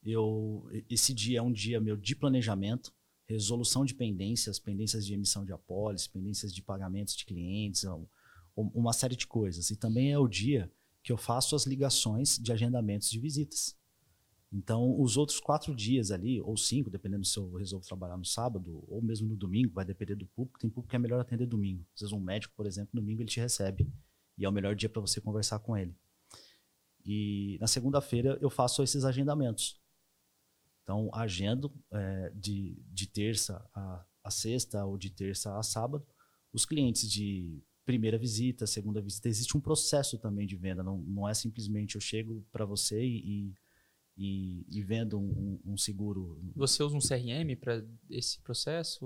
eu 0.04 0.68
esse 0.90 1.14
dia 1.14 1.40
é 1.40 1.42
um 1.42 1.54
dia 1.54 1.80
meu 1.80 1.96
de 1.96 2.14
planejamento 2.14 2.94
resolução 3.28 3.84
de 3.84 3.94
pendências, 3.94 4.60
pendências 4.60 5.06
de 5.06 5.14
emissão 5.14 5.46
de 5.46 5.52
apólice, 5.52 6.10
pendências 6.10 6.54
de 6.54 6.62
pagamentos 6.62 7.16
de 7.16 7.26
clientes, 7.26 7.86
uma 8.56 8.94
série 8.94 9.16
de 9.16 9.26
coisas. 9.26 9.70
E 9.70 9.76
também 9.76 10.12
é 10.12 10.20
o 10.20 10.28
dia 10.28 10.72
que 11.04 11.12
eu 11.12 11.18
faço 11.18 11.56
as 11.56 11.66
ligações 11.66 12.38
de 12.38 12.52
agendamentos 12.52 13.10
de 13.10 13.20
visitas. 13.20 13.78
Então, 14.52 15.00
os 15.00 15.18
outros 15.18 15.40
quatro 15.40 15.76
dias 15.76 16.12
ali, 16.12 16.40
ou 16.42 16.56
cinco, 16.56 16.90
dependendo 16.90 17.26
se 17.26 17.38
eu 17.38 17.54
resolvo 17.56 17.86
trabalhar 17.86 18.16
no 18.16 18.24
sábado, 18.24 18.84
ou 18.88 19.02
mesmo 19.02 19.28
no 19.28 19.36
domingo, 19.36 19.74
vai 19.74 19.84
depender 19.84 20.16
do 20.16 20.26
público. 20.28 20.60
Tem 20.60 20.70
público 20.70 20.90
que 20.90 20.96
é 20.96 21.00
melhor 21.00 21.20
atender 21.20 21.46
domingo. 21.46 21.86
Às 21.94 22.02
vezes, 22.02 22.14
um 22.14 22.20
médico, 22.20 22.54
por 22.56 22.66
exemplo, 22.66 22.90
domingo 22.94 23.22
ele 23.22 23.30
te 23.30 23.40
recebe. 23.40 23.92
E 24.38 24.46
é 24.46 24.50
o 24.50 24.52
melhor 24.52 24.76
dia 24.76 24.88
para 24.88 25.02
você 25.02 25.20
conversar 25.20 25.60
com 25.60 25.76
ele. 25.76 25.94
E 27.06 27.58
na 27.60 27.68
segunda-feira 27.68 28.38
eu 28.42 28.50
faço 28.50 28.82
esses 28.82 29.04
agendamentos. 29.04 29.80
Então, 30.86 31.10
agendo 31.12 31.74
é, 31.92 32.32
de, 32.36 32.80
de 32.94 33.08
terça 33.08 33.68
a, 33.74 34.06
a 34.24 34.30
sexta 34.30 34.86
ou 34.86 35.00
de 35.00 35.10
terça 35.10 35.58
a 35.58 35.64
sábado. 35.64 36.06
Os 36.54 36.64
clientes 36.64 37.10
de 37.12 37.60
primeira 37.84 38.20
visita, 38.20 38.68
segunda 38.68 39.02
visita, 39.02 39.28
existe 39.28 39.58
um 39.58 39.60
processo 39.60 40.20
também 40.20 40.46
de 40.46 40.56
venda. 40.56 40.84
Não, 40.84 41.00
não 41.00 41.28
é 41.28 41.34
simplesmente 41.34 41.96
eu 41.96 42.02
chego 42.02 42.46
para 42.52 42.66
você 42.66 43.04
e, 43.04 43.52
e, 44.16 44.66
e, 44.70 44.84
vendo 44.84 45.20
um, 45.20 45.60
um, 45.66 45.76
seguro. 45.76 46.40
Você 46.56 46.84
usa 46.84 46.96
um 46.96 47.00
CRM 47.00 47.56
para 47.60 47.84
esse 48.08 48.40
processo? 48.42 49.06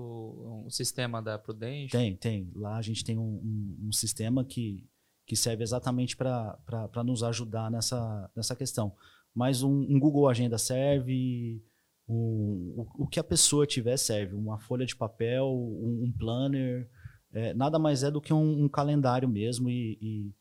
Um 0.65 0.69
sistema 0.69 1.21
da 1.21 1.39
Prudential? 1.39 2.01
Tem, 2.01 2.15
tem. 2.17 2.51
Lá 2.53 2.75
a 2.77 2.81
gente 2.81 3.05
tem 3.05 3.17
um, 3.17 3.21
um, 3.21 3.87
um 3.87 3.91
sistema 3.93 4.43
que, 4.43 4.85
que 5.25 5.35
serve 5.35 5.63
exatamente 5.63 6.17
para 6.17 7.03
nos 7.05 7.23
ajudar 7.23 7.71
nessa, 7.71 8.29
nessa 8.35 8.53
questão. 8.53 8.93
Mas 9.33 9.63
um, 9.63 9.99
Google 9.99 10.27
Agenda 10.27 10.57
serve, 10.57 11.63
um, 12.09 12.73
o, 12.75 13.03
o, 13.03 13.07
que 13.07 13.19
a 13.19 13.23
pessoa 13.23 13.67
tiver 13.67 13.95
serve. 13.97 14.35
Uma 14.35 14.59
folha 14.59 14.85
de 14.85 14.95
papel, 14.95 15.45
um, 15.45 16.05
um 16.05 16.11
planner, 16.11 16.89
é, 17.31 17.53
nada 17.53 17.77
mais 17.77 18.03
é 18.03 18.09
do 18.09 18.19
que 18.19 18.33
um, 18.33 18.63
um 18.63 18.67
calendário 18.67 19.29
mesmo 19.29 19.69
e, 19.69 20.33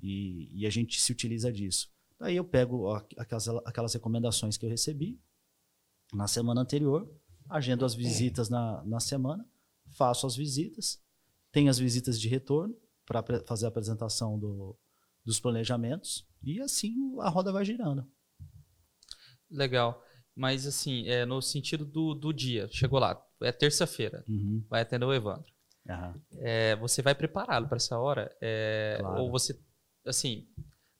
e, 0.00 0.50
e, 0.60 0.66
a 0.66 0.70
gente 0.70 1.00
se 1.00 1.10
utiliza 1.10 1.52
disso. 1.52 1.90
Daí 2.18 2.36
eu 2.36 2.44
pego 2.44 2.92
aquelas, 3.16 3.48
aquelas 3.66 3.94
recomendações 3.94 4.56
que 4.56 4.64
eu 4.64 4.70
recebi 4.70 5.20
na 6.12 6.28
semana 6.28 6.60
anterior, 6.60 7.12
agendo 7.48 7.84
as 7.84 7.94
visitas 7.94 8.48
na, 8.48 8.82
na 8.84 9.00
semana, 9.00 9.44
faço 9.96 10.26
as 10.26 10.36
visitas, 10.36 11.00
tenho 11.50 11.70
as 11.70 11.78
visitas 11.78 12.20
de 12.20 12.28
retorno 12.28 12.76
para 13.04 13.22
fazer 13.46 13.66
a 13.66 13.68
apresentação 13.68 14.38
do, 14.38 14.76
dos 15.24 15.40
planejamentos 15.40 16.26
e 16.42 16.60
assim 16.60 16.94
a 17.20 17.28
roda 17.28 17.52
vai 17.52 17.64
girando. 17.64 18.06
Legal. 19.50 20.02
Mas, 20.38 20.68
assim, 20.68 21.08
é 21.08 21.26
no 21.26 21.42
sentido 21.42 21.84
do, 21.84 22.14
do 22.14 22.32
dia. 22.32 22.68
Chegou 22.70 23.00
lá, 23.00 23.20
é 23.42 23.50
terça-feira, 23.50 24.24
uhum. 24.28 24.64
vai 24.70 24.82
atender 24.82 25.04
o 25.04 25.12
Evandro. 25.12 25.52
Uhum. 25.84 26.14
É, 26.38 26.76
você 26.76 27.02
vai 27.02 27.12
prepará-lo 27.12 27.66
para 27.66 27.74
essa 27.74 27.98
hora? 27.98 28.30
É, 28.40 28.98
claro. 29.00 29.22
Ou 29.22 29.32
você, 29.32 29.60
assim, 30.06 30.46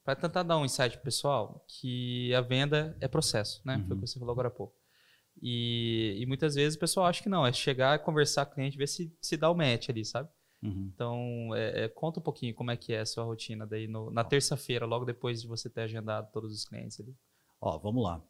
para 0.05 0.17
tentar 0.17 0.43
dar 0.43 0.59
um 0.59 0.65
insight 0.65 0.99
pessoal, 0.99 1.65
que 1.69 2.35
a 2.35 2.41
venda 2.41 2.97
é 3.01 3.07
processo, 3.07 3.63
né? 3.65 3.77
Uhum. 3.77 3.87
Foi 3.87 3.97
o 3.97 4.01
que 4.01 4.07
você 4.09 4.19
falou 4.19 4.33
agora 4.33 4.49
há 4.49 4.51
pouco. 4.51 4.75
E, 5.41 6.17
e, 6.19 6.27
muitas 6.27 6.57
vezes 6.57 6.77
o 6.77 6.81
pessoal 6.81 7.07
acha 7.07 7.23
que 7.23 7.29
não, 7.29 7.47
é 7.47 7.53
chegar, 7.53 8.01
conversar 8.01 8.45
com 8.45 8.51
o 8.51 8.55
cliente, 8.57 8.77
ver 8.77 8.89
se, 8.89 9.17
se 9.23 9.37
dá 9.37 9.49
o 9.49 9.55
match 9.55 9.89
ali, 9.89 10.05
sabe? 10.05 10.29
Uhum. 10.61 10.91
Então, 10.93 11.55
é, 11.55 11.85
é, 11.85 11.89
conta 11.89 12.19
um 12.19 12.23
pouquinho 12.25 12.55
como 12.57 12.73
é 12.73 12.77
que 12.77 12.93
é 12.93 12.99
a 12.99 13.07
sua 13.07 13.23
rotina 13.23 13.65
daí 13.65 13.87
no, 13.87 14.11
na 14.11 14.25
terça-feira, 14.25 14.85
logo 14.85 15.05
depois 15.05 15.41
de 15.41 15.47
você 15.47 15.71
ter 15.71 15.83
agendado 15.83 16.29
todos 16.33 16.53
os 16.53 16.65
clientes 16.65 16.99
ali. 16.99 17.15
Ó, 17.61 17.79
vamos 17.79 18.03
lá. 18.03 18.21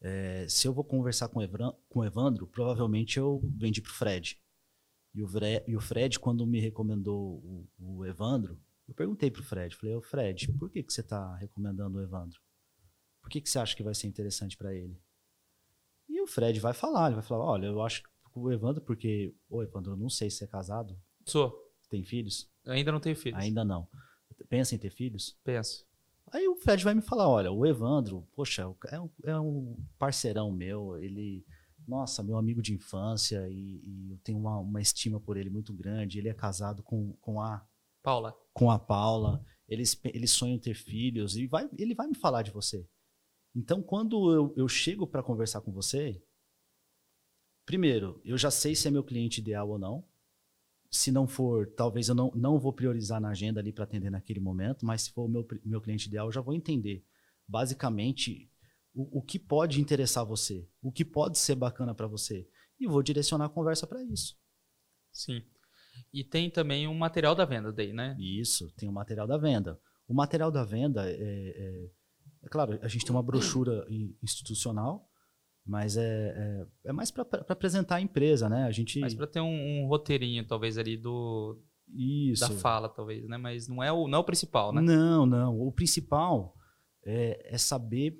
É, 0.00 0.46
se 0.48 0.68
eu 0.68 0.72
vou 0.72 0.84
conversar 0.84 1.28
com, 1.28 1.42
Evran, 1.42 1.72
com 1.88 2.00
o 2.00 2.04
Evandro, 2.04 2.46
provavelmente 2.46 3.18
eu 3.18 3.40
vendi 3.56 3.80
para 3.80 3.90
o 3.90 3.94
Fred. 3.94 4.38
E 5.14 5.22
o, 5.22 5.28
e 5.66 5.76
o 5.76 5.80
Fred, 5.80 6.18
quando 6.18 6.46
me 6.46 6.60
recomendou 6.60 7.38
o, 7.38 7.68
o, 7.78 8.04
Evandro, 8.04 8.60
Eu 8.86 8.94
perguntei 8.94 9.30
pro 9.30 9.42
Fred, 9.42 9.74
falei, 9.74 9.94
ô 9.96 10.02
Fred, 10.02 10.52
por 10.52 10.70
que, 10.70 10.82
que 10.82 10.92
você 10.92 11.00
está 11.00 11.34
recomendando 11.36 11.98
o 11.98 12.02
Evandro? 12.02 12.38
Por 13.22 13.30
que, 13.30 13.40
que 13.40 13.48
você 13.48 13.58
acha 13.58 13.74
que 13.74 13.82
vai 13.82 13.94
ser 13.94 14.06
interessante 14.06 14.56
para 14.56 14.74
ele? 14.74 15.00
E 16.08 16.20
o 16.20 16.26
Fred 16.26 16.60
vai 16.60 16.72
falar, 16.72 17.06
ele 17.06 17.16
vai 17.16 17.24
falar, 17.24 17.44
olha, 17.44 17.66
eu 17.66 17.80
acho 17.82 18.02
que 18.02 18.08
o 18.34 18.52
Evandro, 18.52 18.82
porque, 18.82 19.34
ô 19.48 19.62
Evandro, 19.62 19.92
eu 19.92 19.96
não 19.96 20.10
sei 20.10 20.30
se 20.30 20.44
é 20.44 20.46
casado, 20.46 20.96
Sou. 21.24 21.52
tem 21.88 22.04
filhos? 22.04 22.48
Ainda 22.66 22.92
não 22.92 23.00
tenho 23.00 23.16
filhos. 23.16 23.40
Ainda 23.40 23.64
não. 23.64 23.88
Pensa 24.48 24.74
em 24.74 24.78
ter 24.78 24.90
filhos? 24.90 25.36
Penso. 25.42 25.86
Aí 26.32 26.48
o 26.48 26.56
Fred 26.56 26.82
vai 26.82 26.94
me 26.94 27.02
falar, 27.02 27.28
olha, 27.28 27.52
o 27.52 27.64
Evandro, 27.64 28.26
poxa, 28.34 28.62
é 28.88 29.00
um, 29.00 29.10
é 29.24 29.38
um 29.38 29.76
parceirão 29.98 30.50
meu, 30.50 30.98
ele, 30.98 31.46
nossa, 31.86 32.22
meu 32.22 32.36
amigo 32.36 32.60
de 32.60 32.74
infância 32.74 33.48
e, 33.48 33.80
e 33.84 34.10
eu 34.10 34.18
tenho 34.18 34.38
uma, 34.38 34.58
uma, 34.58 34.80
estima 34.80 35.20
por 35.20 35.36
ele 35.36 35.50
muito 35.50 35.72
grande, 35.72 36.18
ele 36.18 36.28
é 36.28 36.34
casado 36.34 36.82
com, 36.82 37.12
com 37.20 37.40
a... 37.40 37.64
Paula. 38.02 38.36
Com 38.52 38.70
a 38.70 38.78
Paula, 38.78 39.44
eles, 39.68 39.98
eles 40.04 40.32
sonham 40.32 40.58
ter 40.58 40.74
filhos 40.74 41.36
e 41.36 41.46
vai, 41.46 41.68
ele 41.78 41.94
vai 41.94 42.08
me 42.08 42.14
falar 42.14 42.42
de 42.42 42.50
você. 42.50 42.88
Então, 43.54 43.80
quando 43.82 44.32
eu, 44.32 44.52
eu 44.56 44.68
chego 44.68 45.06
para 45.06 45.22
conversar 45.22 45.60
com 45.60 45.72
você, 45.72 46.22
primeiro, 47.64 48.20
eu 48.24 48.36
já 48.36 48.50
sei 48.50 48.74
se 48.74 48.86
é 48.86 48.90
meu 48.90 49.02
cliente 49.02 49.40
ideal 49.40 49.68
ou 49.68 49.78
não, 49.78 50.04
se 50.96 51.12
não 51.12 51.26
for, 51.26 51.66
talvez 51.76 52.08
eu 52.08 52.14
não, 52.14 52.32
não 52.34 52.58
vou 52.58 52.72
priorizar 52.72 53.20
na 53.20 53.30
agenda 53.30 53.60
ali 53.60 53.72
para 53.72 53.84
atender 53.84 54.10
naquele 54.10 54.40
momento, 54.40 54.84
mas 54.84 55.02
se 55.02 55.12
for 55.12 55.24
o 55.24 55.28
meu, 55.28 55.46
meu 55.64 55.80
cliente 55.80 56.08
ideal, 56.08 56.28
eu 56.28 56.32
já 56.32 56.40
vou 56.40 56.54
entender 56.54 57.04
basicamente 57.46 58.50
o, 58.94 59.18
o 59.18 59.22
que 59.22 59.38
pode 59.38 59.80
interessar 59.80 60.24
você, 60.24 60.68
o 60.82 60.90
que 60.90 61.04
pode 61.04 61.38
ser 61.38 61.54
bacana 61.54 61.94
para 61.94 62.06
você, 62.06 62.48
e 62.80 62.86
vou 62.86 63.02
direcionar 63.02 63.46
a 63.46 63.50
conversa 63.50 63.86
para 63.86 64.02
isso. 64.02 64.36
Sim. 65.12 65.42
E 66.12 66.24
tem 66.24 66.50
também 66.50 66.86
um 66.88 66.94
material 66.94 67.34
da 67.34 67.44
venda 67.44 67.72
daí, 67.72 67.92
né? 67.92 68.16
Isso, 68.18 68.70
tem 68.72 68.88
o 68.88 68.92
um 68.92 68.94
material 68.94 69.26
da 69.26 69.38
venda. 69.38 69.80
O 70.08 70.14
material 70.14 70.50
da 70.50 70.64
venda 70.64 71.10
é, 71.10 71.14
é, 71.14 71.90
é 72.42 72.48
claro, 72.48 72.78
a 72.82 72.88
gente 72.88 73.04
tem 73.04 73.14
uma 73.14 73.22
brochura 73.22 73.86
institucional 74.22 75.08
mas 75.66 75.96
é, 75.96 76.02
é, 76.04 76.66
é 76.90 76.92
mais 76.92 77.10
para 77.10 77.26
apresentar 77.48 77.96
a 77.96 78.00
empresa, 78.00 78.48
né? 78.48 78.64
A 78.64 78.70
gente... 78.70 79.00
Mais 79.00 79.14
para 79.14 79.26
ter 79.26 79.40
um, 79.40 79.82
um, 79.82 79.86
roteirinho, 79.88 80.46
talvez, 80.46 80.78
ali 80.78 80.96
do... 80.96 81.60
Isso. 81.88 82.48
Da 82.48 82.50
fala, 82.50 82.88
talvez, 82.88 83.28
né? 83.28 83.36
Mas 83.36 83.66
não 83.66 83.82
é 83.82 83.92
o, 83.92 84.06
não 84.06 84.18
é 84.18 84.20
o 84.20 84.24
principal, 84.24 84.72
né? 84.72 84.80
Não, 84.80 85.26
não. 85.26 85.60
O 85.60 85.72
principal 85.72 86.56
é, 87.04 87.54
é 87.54 87.58
saber 87.58 88.16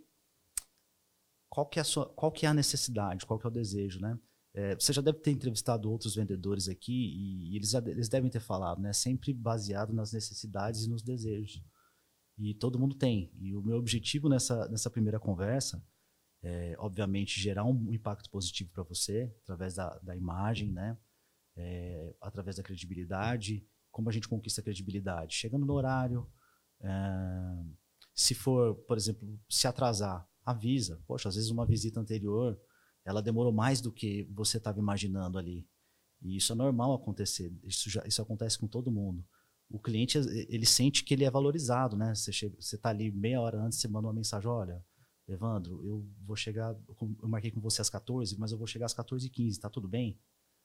qual 1.49 1.67
que, 1.67 1.79
é 1.79 1.83
a 1.83 1.85
sua, 1.85 2.07
qual 2.07 2.31
que 2.31 2.47
é 2.47 2.49
a 2.49 2.55
necessidade, 2.55 3.27
qual 3.27 3.39
que 3.39 3.47
é 3.47 3.49
o 3.49 3.53
desejo, 3.53 4.01
né? 4.01 4.19
É, 4.55 4.75
você 4.75 4.93
já 4.93 5.03
deve 5.03 5.19
ter 5.19 5.31
entrevistado 5.31 5.91
outros 5.91 6.15
vendedores 6.15 6.69
aqui 6.69 6.93
e, 6.93 7.53
e 7.53 7.57
eles, 7.57 7.71
já, 7.71 7.79
eles 7.79 8.09
devem 8.09 8.31
ter 8.31 8.41
falado, 8.41 8.81
né? 8.81 8.93
Sempre 8.93 9.33
baseado 9.33 9.93
nas 9.93 10.13
necessidades 10.13 10.85
e 10.85 10.89
nos 10.89 11.03
desejos. 11.03 11.63
E 12.39 12.55
todo 12.55 12.79
mundo 12.79 12.97
tem. 12.97 13.33
E 13.39 13.55
o 13.55 13.63
meu 13.63 13.77
objetivo 13.77 14.29
nessa, 14.29 14.69
nessa 14.69 14.91
primeira 14.91 15.19
conversa 15.19 15.83
é, 16.47 16.77
obviamente, 16.79 17.41
gerar 17.41 17.65
um 17.65 17.93
impacto 17.93 18.31
positivo 18.31 18.71
para 18.71 18.85
você, 18.85 19.35
através 19.43 19.75
da, 19.75 19.99
da 19.99 20.15
imagem, 20.15 20.71
né? 20.71 20.97
É, 21.57 22.15
através 22.21 22.55
da 22.55 22.63
credibilidade. 22.63 23.67
Como 23.91 24.09
a 24.09 24.13
gente 24.13 24.29
conquista 24.29 24.61
a 24.61 24.65
credibilidade? 24.65 25.35
Chegando 25.35 25.67
no 25.67 25.73
horário. 25.73 26.25
É, 26.81 26.89
se 28.15 28.33
for, 28.33 28.77
por 28.87 28.97
exemplo, 28.97 29.29
se 29.49 29.67
atrasar, 29.67 30.25
avisa. 30.45 31.03
Poxa, 31.05 31.29
às 31.29 31.35
vezes 31.35 31.51
uma 31.51 31.67
visita 31.67 31.99
anterior, 31.99 32.57
ela 33.05 33.21
demorou 33.21 33.53
mais 33.53 33.81
do 33.81 33.91
que 33.91 34.23
você 34.33 34.59
estava 34.59 34.79
imaginando 34.79 35.39
ali. 35.39 35.69
E 36.23 36.37
isso 36.37 36.53
é 36.53 36.55
normal 36.55 36.95
acontecer. 36.95 37.53
Isso, 37.65 37.91
já, 37.91 38.07
isso 38.07 38.23
acontece 38.23 38.57
com 38.57 38.69
todo 38.69 38.93
mundo. 38.93 39.27
O 39.69 39.81
cliente, 39.81 40.17
ele 40.49 40.65
sente 40.65 41.03
que 41.03 41.13
ele 41.13 41.25
é 41.25 41.31
valorizado, 41.31 41.97
né? 41.97 42.15
Você 42.15 42.47
está 42.63 42.91
ali 42.91 43.11
meia 43.11 43.41
hora 43.41 43.61
antes, 43.61 43.81
você 43.81 43.89
manda 43.89 44.07
uma 44.07 44.15
mensagem, 44.15 44.49
olha, 44.49 44.81
Evandro, 45.29 45.85
eu 45.85 46.07
vou 46.25 46.37
chegar, 46.37 46.77
eu 46.89 47.29
marquei 47.29 47.51
com 47.51 47.61
você 47.61 47.81
às 47.81 47.91
14, 47.91 48.39
mas 48.39 48.53
eu 48.53 48.59
vou 48.59 48.67
chegar 48.67 48.87
às 48.87 48.95
14h15, 48.95 49.59
tá 49.59 49.69
tudo 49.69 49.89
bem? 49.89 50.19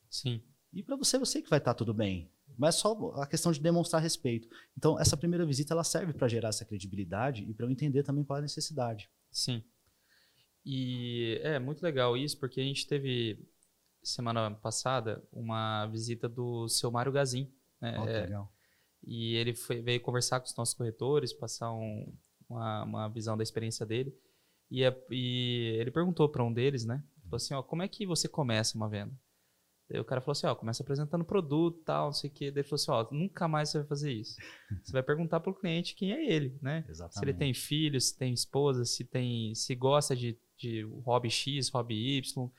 Sim. 0.10 0.42
E 0.72 0.84
para 0.84 0.96
você, 0.96 1.18
eu 1.18 1.26
sei 1.26 1.42
que 1.42 1.50
vai 1.50 1.60
estar 1.60 1.74
tá 1.74 1.78
tudo 1.78 1.94
bem, 1.94 2.32
mas 2.58 2.76
é 2.76 2.78
só 2.80 3.12
a 3.16 3.26
questão 3.26 3.52
de 3.52 3.60
demonstrar 3.60 4.02
respeito. 4.02 4.48
Então, 4.78 5.00
essa 5.00 5.18
primeira 5.18 5.46
visita 5.46 5.74
ela 5.74 5.84
serve 5.84 6.14
para 6.14 6.28
gerar 6.28 6.50
essa 6.50 6.64
credibilidade 6.64 7.44
e 7.44 7.54
para 7.54 7.66
eu 7.66 7.72
entender 7.72 8.04
também 8.04 8.24
qual 8.24 8.38
é 8.38 8.40
a 8.40 8.44
necessidade. 8.44 9.10
Sim. 9.32 9.64
E 10.64 11.40
é 11.42 11.58
muito 11.60 11.82
legal 11.82 12.16
isso, 12.16 12.40
porque 12.40 12.62
a 12.62 12.64
gente 12.64 12.88
teve 12.88 13.44
semana 14.04 14.52
passada 14.52 15.24
uma 15.32 15.88
visita 15.88 16.30
do 16.30 16.68
seu 16.68 16.92
Mário 16.92 17.12
Gazin. 17.12 17.52
Né? 17.80 18.00
Oh, 18.00 18.08
é, 18.08 18.22
legal. 18.22 18.54
E 19.04 19.36
ele 19.36 19.54
foi, 19.56 19.82
veio 19.82 20.00
conversar 20.02 20.40
com 20.40 20.46
os 20.46 20.56
nossos 20.56 20.76
corretores, 20.76 21.34
passar 21.34 21.72
um, 21.74 22.16
uma, 22.48 22.84
uma 22.84 23.08
visão 23.10 23.36
da 23.36 23.44
experiência 23.44 23.86
dele. 23.86 24.16
E, 24.72 24.86
é, 24.86 25.06
e 25.12 25.76
ele 25.80 25.92
perguntou 25.92 26.30
para 26.30 26.44
um 26.44 26.52
deles, 26.52 26.86
né? 26.86 27.04
Falou 27.24 27.36
assim, 27.36 27.54
ó, 27.54 27.62
como 27.62 27.84
é 27.84 27.88
que 27.90 28.06
você 28.06 28.30
começa 28.30 28.78
uma 28.78 28.88
venda? 28.88 29.14
Aí 29.92 30.00
o 30.00 30.06
cara 30.06 30.22
falou 30.22 30.32
assim, 30.32 30.48
ó, 30.48 30.56
começa 30.56 30.82
apresentando 30.82 31.26
produto, 31.26 31.84
tal, 31.84 32.06
não 32.06 32.14
sei 32.14 32.30
o 32.30 32.34
quê. 32.34 32.50
Daí 32.50 32.62
ele 32.62 32.68
falou 32.68 32.76
assim, 32.76 32.92
ó, 32.92 33.08
nunca 33.14 33.50
mais 33.50 33.70
você 33.70 33.80
vai 33.80 33.88
fazer 33.88 34.14
isso. 34.14 34.38
Você 34.82 34.94
vai 34.94 35.04
perguntar 35.04 35.42
pro 35.42 35.54
cliente 35.54 35.94
quem 35.96 36.14
é 36.14 36.32
ele, 36.32 36.58
né? 36.62 36.86
Exatamente. 36.88 37.20
Se 37.20 37.26
ele 37.26 37.34
tem 37.34 37.54
filhos, 37.54 38.06
se 38.06 38.18
tem 38.18 38.34
esposa, 38.34 38.86
se 38.86 39.04
tem, 39.04 39.54
se 39.54 39.76
gosta 39.76 40.16
de, 40.16 40.40
de 40.58 40.84
hobby 41.04 41.30
X, 41.30 41.70
hobby 41.70 42.18
Y, 42.20 42.50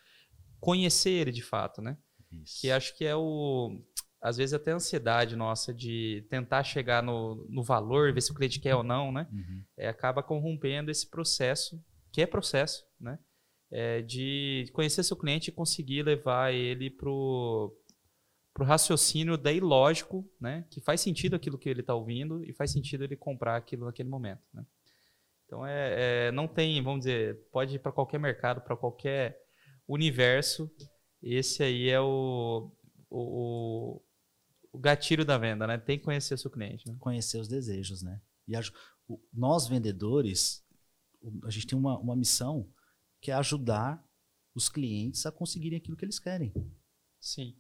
conhecer 0.61 1.11
ele 1.11 1.33
de 1.33 1.43
fato, 1.43 1.81
né? 1.81 1.97
Isso. 2.31 2.61
Que 2.61 2.71
acho 2.71 2.97
que 2.97 3.07
é 3.07 3.17
o, 3.17 3.81
às 4.21 4.37
vezes 4.37 4.53
até 4.53 4.73
a 4.73 4.77
ansiedade 4.77 5.35
nossa 5.35 5.73
de 5.73 6.27
tentar 6.29 6.63
chegar 6.65 7.03
no, 7.03 7.47
no 7.49 7.63
valor, 7.63 8.13
ver 8.13 8.21
se 8.21 8.31
o 8.31 8.35
cliente 8.35 8.61
quer 8.61 8.75
ou 8.75 8.83
não, 8.83 9.11
né? 9.11 9.27
Uhum. 9.33 9.65
É, 9.77 9.89
acaba 9.89 10.23
corrompendo 10.23 10.91
esse 10.91 11.09
processo 11.09 11.83
que 12.13 12.23
é 12.23 12.27
processo, 12.27 12.85
né? 13.01 13.19
É 13.71 14.03
de 14.03 14.67
conhecer 14.73 15.03
seu 15.03 15.17
cliente 15.17 15.49
e 15.49 15.53
conseguir 15.53 16.03
levar 16.03 16.53
ele 16.53 16.91
pro 16.91 17.75
pro 18.53 18.67
raciocínio 18.67 19.39
daí 19.39 19.61
lógico, 19.61 20.31
né? 20.39 20.67
Que 20.71 20.81
faz 20.81 21.01
sentido 21.01 21.35
aquilo 21.35 21.59
que 21.59 21.69
ele 21.69 21.81
está 21.81 21.95
ouvindo 21.95 22.45
e 22.45 22.53
faz 22.53 22.71
sentido 22.71 23.03
ele 23.03 23.17
comprar 23.17 23.57
aquilo 23.57 23.87
naquele 23.87 24.11
momento, 24.11 24.43
né? 24.53 24.65
Então 25.47 25.67
é, 25.67 26.29
é 26.29 26.33
não 26.33 26.47
tem, 26.47 26.83
vamos 26.83 27.01
dizer, 27.01 27.49
pode 27.51 27.77
ir 27.77 27.79
para 27.79 27.93
qualquer 27.93 28.21
mercado, 28.21 28.61
para 28.61 28.77
qualquer 28.77 29.41
universo. 29.89 30.71
Esse 31.23 31.63
aí 31.63 31.89
é 31.89 32.01
o, 32.01 32.71
o, 33.09 34.03
o, 34.73 34.79
gatilho 34.79 35.25
da 35.25 35.39
venda, 35.39 35.67
né? 35.67 35.79
Tem 35.79 35.99
que 35.99 36.05
conhecer 36.05 36.39
seu 36.39 36.51
cliente. 36.51 36.87
Né? 36.89 36.97
Conhecer 36.99 37.39
os 37.39 37.49
desejos, 37.49 38.03
né? 38.03 38.21
E 38.47 38.57
a, 38.57 38.61
o, 39.09 39.21
nós 39.33 39.69
vendedores 39.69 40.63
a 41.45 41.51
gente 41.51 41.67
tem 41.67 41.79
uma, 41.79 41.99
uma 41.99 42.17
missão 42.17 42.69
que 43.21 43.31
é 43.31 43.35
ajudar 43.35 44.05
os 44.55 44.69
clientes 44.69 45.25
a 45.25 45.33
conseguirem 45.33 45.79
aquilo 45.79 45.97
que 45.97 46.05
eles 46.05 46.19
querem. 46.19 46.53
Sim. 47.21 47.57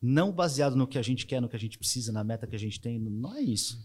Não 0.00 0.32
baseado 0.32 0.74
no 0.74 0.88
que 0.88 0.98
a 0.98 1.02
gente 1.02 1.26
quer, 1.26 1.40
no 1.40 1.48
que 1.48 1.56
a 1.56 1.58
gente 1.58 1.78
precisa, 1.78 2.10
na 2.10 2.24
meta 2.24 2.46
que 2.46 2.56
a 2.56 2.58
gente 2.58 2.80
tem, 2.80 2.98
não 2.98 3.34
é 3.34 3.42
isso. 3.42 3.78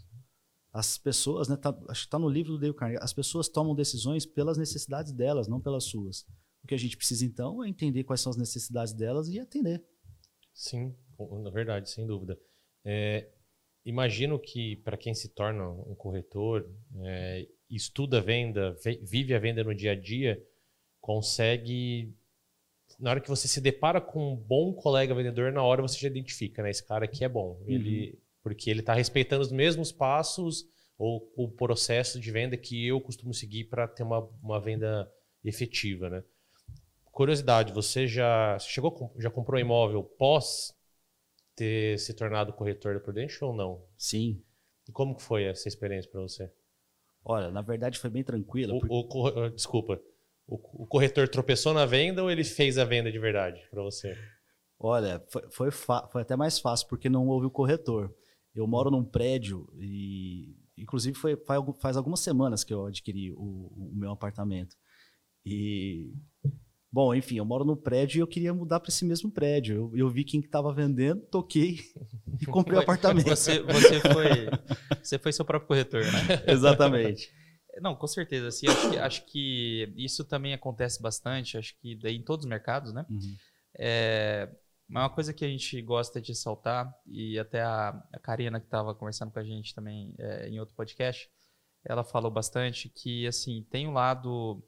As 0.72 0.98
pessoas, 0.98 1.48
né, 1.48 1.56
tá, 1.56 1.70
acho 1.90 2.02
que 2.02 2.08
está 2.08 2.20
no 2.20 2.30
livro 2.30 2.54
do 2.54 2.60
Dale 2.60 2.74
Carnegie, 2.74 3.04
as 3.04 3.14
pessoas 3.14 3.48
tomam 3.48 3.76
decisões 3.76 4.26
pelas 4.26 4.58
necessidades 4.58 5.12
delas, 5.12 5.48
não 5.48 5.60
pelas 5.60 5.86
suas. 5.86 6.26
O 6.64 6.68
que 6.68 6.74
a 6.74 6.78
gente 6.78 6.98
precisa 6.98 7.26
então 7.26 7.64
é 7.64 7.70
entender 7.70 8.04
quais 8.04 8.22
são 8.22 8.30
as 8.30 8.38
necessidades 8.38 8.94
delas 8.94 9.28
e 9.30 9.40
atender. 9.40 9.86
Sim, 10.54 10.96
na 11.44 11.50
verdade, 11.50 11.90
sem 11.90 12.08
dúvida. 12.08 12.40
É, 12.84 13.32
imagino 13.96 14.38
que 14.38 14.76
para 14.78 14.98
quem 14.98 15.14
se 15.14 15.30
torna 15.30 15.70
um 15.70 15.96
corretor, 15.96 16.70
é, 17.06 17.48
estuda 17.70 18.18
a 18.18 18.22
venda, 18.22 18.78
vive 19.02 19.34
a 19.34 19.40
venda 19.40 19.64
no 19.64 19.74
dia 19.74 19.94
a 19.94 19.96
dia, 19.96 20.42
consegue. 21.00 22.14
Na 23.00 23.12
hora 23.12 23.22
que 23.22 23.30
você 23.30 23.48
se 23.48 23.62
depara 23.62 24.02
com 24.02 24.34
um 24.34 24.36
bom 24.36 24.74
colega 24.74 25.16
vendedor, 25.16 25.52
na 25.52 25.64
hora 25.64 25.82
você 25.82 25.98
já 25.98 26.08
identifica, 26.08 26.62
né? 26.62 26.70
Esse 26.70 26.86
cara 26.86 27.06
aqui 27.06 27.24
é 27.24 27.30
bom. 27.30 27.58
Uhum. 27.62 27.70
Ele, 27.70 28.20
porque 28.44 28.70
ele 28.70 28.82
está 28.82 28.94
respeitando 28.94 29.42
os 29.42 29.52
mesmos 29.52 29.92
passos 29.92 30.66
ou 30.98 31.32
o 31.36 31.50
processo 31.50 32.20
de 32.20 32.32
venda 32.32 32.56
que 32.56 32.88
eu 32.88 33.00
costumo 33.00 33.34
seguir 33.34 33.66
para 33.66 33.88
ter 33.88 34.04
uma, 34.04 34.20
uma 34.42 34.60
venda 34.60 35.10
efetiva, 35.44 36.10
né? 36.10 36.24
Curiosidade, 37.06 37.72
você 37.72 38.08
já 38.08 38.60
chegou, 38.60 39.14
já 39.18 39.30
comprou 39.30 39.60
imóvel 39.60 40.04
pós 40.04 40.74
ter 41.56 41.98
se 42.00 42.14
tornado 42.14 42.54
corretor 42.54 42.94
da 42.94 43.00
Prudential 43.00 43.52
ou 43.52 43.56
não? 43.56 43.86
Sim. 43.98 44.44
E 44.88 44.92
como 44.92 45.16
que 45.16 45.24
foi 45.24 45.46
essa 45.46 45.68
experiência 45.68 46.10
para 46.12 46.22
você? 46.22 46.52
Olha, 47.24 47.50
na 47.50 47.62
verdade 47.62 47.98
foi 47.98 48.10
bem 48.10 48.24
tranquila. 48.24 48.74
O, 48.76 48.80
porque... 48.80 49.18
o, 49.18 49.28
ah, 49.28 49.50
desculpa, 49.50 50.00
o, 50.48 50.84
o, 50.84 50.86
corretor 50.86 51.28
tropeçou 51.28 51.74
na 51.74 51.86
venda 51.86 52.22
ou 52.22 52.30
ele 52.30 52.44
fez 52.44 52.78
a 52.78 52.86
venda 52.86 53.12
de 53.12 53.18
verdade 53.18 53.66
para 53.72 53.82
você? 53.82 54.16
Olha, 54.78 55.24
foi, 55.30 55.50
foi, 55.50 55.72
foi, 55.72 56.22
até 56.22 56.36
mais 56.36 56.60
fácil 56.60 56.88
porque 56.88 57.10
não 57.10 57.28
houve 57.28 57.48
o 57.48 57.52
corretor. 57.52 58.14
Eu 58.54 58.68
moro 58.68 58.92
num 58.92 59.04
prédio 59.04 59.68
e, 59.80 60.56
inclusive, 60.78 61.18
foi, 61.18 61.36
faz 61.80 61.98
algumas 61.98 62.20
semanas 62.20 62.64
que 62.64 62.74
eu 62.74 62.86
adquiri 62.86 63.32
o, 63.32 63.38
o 63.38 63.92
meu 63.96 64.12
apartamento. 64.12 64.76
E, 65.46 66.14
Bom, 66.96 67.14
enfim, 67.14 67.36
eu 67.36 67.44
moro 67.44 67.66
no 67.66 67.76
prédio 67.76 68.20
e 68.20 68.22
eu 68.22 68.28
queria 68.28 68.54
mudar 68.54 68.80
para 68.80 68.88
esse 68.88 69.04
mesmo 69.04 69.30
prédio. 69.30 69.76
Eu, 69.76 69.98
eu 69.98 70.10
vi 70.10 70.24
quem 70.24 70.40
estava 70.40 70.74
vendendo, 70.74 71.20
toquei 71.24 71.80
e 72.40 72.46
comprei 72.46 72.80
o 72.80 72.82
apartamento. 72.82 73.28
Você, 73.28 73.62
você, 73.64 74.00
foi, 74.00 74.30
você 75.04 75.20
foi 75.20 75.34
seu 75.34 75.44
próprio 75.44 75.68
corretor, 75.68 76.06
né? 76.06 76.46
Exatamente. 76.48 77.30
Não, 77.82 77.98
com 77.98 78.08
certeza. 78.08 78.48
Assim, 78.48 78.68
acho, 78.70 78.90
que, 78.90 78.98
acho 78.98 79.26
que 79.26 79.94
isso 79.98 80.24
também 80.24 80.54
acontece 80.54 81.02
bastante, 81.02 81.58
acho 81.58 81.78
que 81.82 82.00
em 82.02 82.24
todos 82.24 82.46
os 82.46 82.50
mercados, 82.50 82.94
né? 82.94 83.06
Uhum. 83.10 83.36
É, 83.78 84.50
mas 84.88 85.04
uma 85.04 85.10
coisa 85.10 85.34
que 85.34 85.44
a 85.44 85.50
gente 85.50 85.82
gosta 85.82 86.22
de 86.22 86.34
saltar, 86.34 86.90
e 87.06 87.38
até 87.38 87.62
a, 87.62 87.90
a 88.14 88.20
Karina 88.20 88.58
que 88.58 88.68
estava 88.68 88.96
conversando 88.96 89.34
com 89.34 89.40
a 89.40 89.44
gente 89.44 89.76
também 89.76 90.16
é, 90.18 90.48
em 90.48 90.62
outro 90.62 90.74
podcast, 90.74 91.30
ela 91.84 92.06
falou 92.06 92.32
bastante 92.32 92.88
que 92.88 93.28
assim 93.28 93.68
tem 93.70 93.86
um 93.86 93.92
lado 93.92 94.64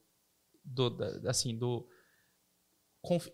do, 0.65 0.97
assim 1.25 1.57
do 1.57 1.87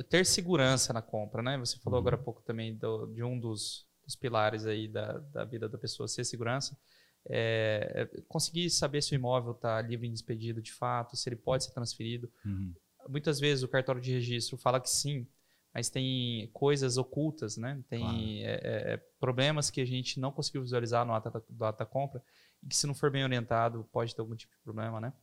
ter 0.10 0.26
segurança 0.26 0.94
na 0.94 1.02
compra, 1.02 1.42
né? 1.42 1.58
Você 1.58 1.78
falou 1.80 2.00
agora 2.00 2.16
há 2.16 2.20
uhum. 2.20 2.26
pouco 2.26 2.42
também 2.42 2.76
do, 2.76 3.08
de 3.08 3.24
um 3.24 3.40
dos, 3.40 3.88
dos, 4.06 4.16
pilares 4.16 4.66
aí 4.66 4.88
da, 4.88 5.20
da 5.20 5.46
vida 5.46 5.68
da 5.68 5.78
pessoa 5.78 6.08
ser 6.08 6.24
segurança. 6.24 6.78
É, 7.26 8.08
é 8.16 8.22
conseguir 8.28 8.70
saber 8.70 9.02
se 9.02 9.14
o 9.14 9.16
imóvel 9.16 9.54
está 9.54 9.82
livre 9.82 10.08
de 10.08 10.14
despedido 10.14 10.62
de 10.62 10.74
fato, 10.74 11.16
se 11.16 11.30
ele 11.30 11.36
pode 11.36 11.64
ser 11.64 11.72
transferido. 11.72 12.32
Uhum. 12.46 12.74
Muitas 13.08 13.40
vezes 13.40 13.64
o 13.64 13.68
cartório 13.68 14.02
de 14.02 14.12
registro 14.12 14.58
fala 14.58 14.80
que 14.80 14.90
sim, 14.90 15.28
mas 15.74 15.90
tem 15.90 16.50
coisas 16.54 16.98
ocultas, 16.98 17.58
né? 17.58 17.82
Tem 17.90 18.02
claro. 18.02 18.18
é, 18.18 18.60
é, 18.64 18.94
é 18.94 18.98
problemas 19.20 19.70
que 19.70 19.82
a 19.82 19.86
gente 19.86 20.20
não 20.20 20.32
conseguiu 20.32 20.62
visualizar 20.62 21.06
no 21.06 21.14
ata, 21.14 21.44
do 21.50 21.66
ata 21.66 21.86
compra 21.86 22.22
e 22.62 22.68
que 22.68 22.76
se 22.76 22.86
não 22.86 22.94
for 22.94 23.10
bem 23.10 23.24
orientado 23.24 23.88
pode 23.92 24.14
ter 24.14 24.22
algum 24.22 24.36
tipo 24.36 24.54
de 24.54 24.62
problema, 24.62 25.02
né? 25.02 25.14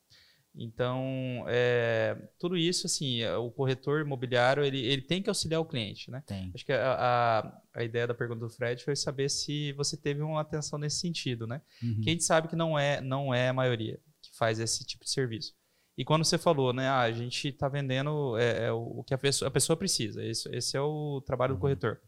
Então, 0.55 1.45
é, 1.49 2.17
tudo 2.39 2.57
isso, 2.57 2.87
assim, 2.87 3.21
é, 3.21 3.37
o 3.37 3.51
corretor 3.51 4.01
imobiliário, 4.01 4.65
ele, 4.65 4.85
ele 4.85 5.03
tem 5.03 5.23
que 5.23 5.29
auxiliar 5.29 5.61
o 5.61 5.65
cliente, 5.65 6.11
né? 6.11 6.23
Tem. 6.27 6.51
Acho 6.55 6.67
que 6.67 6.73
a, 6.73 6.93
a, 6.93 7.61
a, 7.75 7.85
ideia 7.85 8.07
da 8.07 8.15
pergunta 8.15 8.41
do 8.41 8.51
Fred 8.51 8.83
foi 8.83 8.97
saber 8.97 9.29
se 9.31 9.73
você 9.73 9.97
teve 9.97 10.23
uma 10.23 10.41
atenção 10.41 10.79
nesse 10.79 10.99
sentido, 10.99 11.47
né? 11.47 11.63
Uhum. 11.83 12.01
Que 12.01 12.11
a 12.11 12.13
gente 12.13 12.25
sabe 12.25 12.49
que 12.49 12.57
não 12.57 12.79
é, 12.79 13.01
não 13.01 13.33
é 13.33 13.49
a 13.49 13.53
maioria 13.53 13.99
que 14.21 14.37
faz 14.37 14.59
esse 14.59 14.85
tipo 14.85 15.05
de 15.05 15.11
serviço. 15.11 15.55
E 15.97 16.05
quando 16.05 16.25
você 16.25 16.39
falou, 16.39 16.73
né, 16.73 16.89
ah, 16.89 17.01
a 17.01 17.13
gente 17.13 17.49
está 17.49 17.69
vendendo 17.69 18.37
é, 18.37 18.67
é, 18.67 18.73
o 18.73 19.05
que 19.05 19.15
a 19.15 19.19
pessoa, 19.19 19.49
a 19.49 19.53
pessoa 19.53 19.77
precisa, 19.77 20.25
esse, 20.25 20.49
esse 20.55 20.77
é 20.77 20.81
o 20.81 21.21
trabalho 21.21 21.53
do 21.53 21.57
uhum. 21.57 21.61
corretor. 21.61 22.01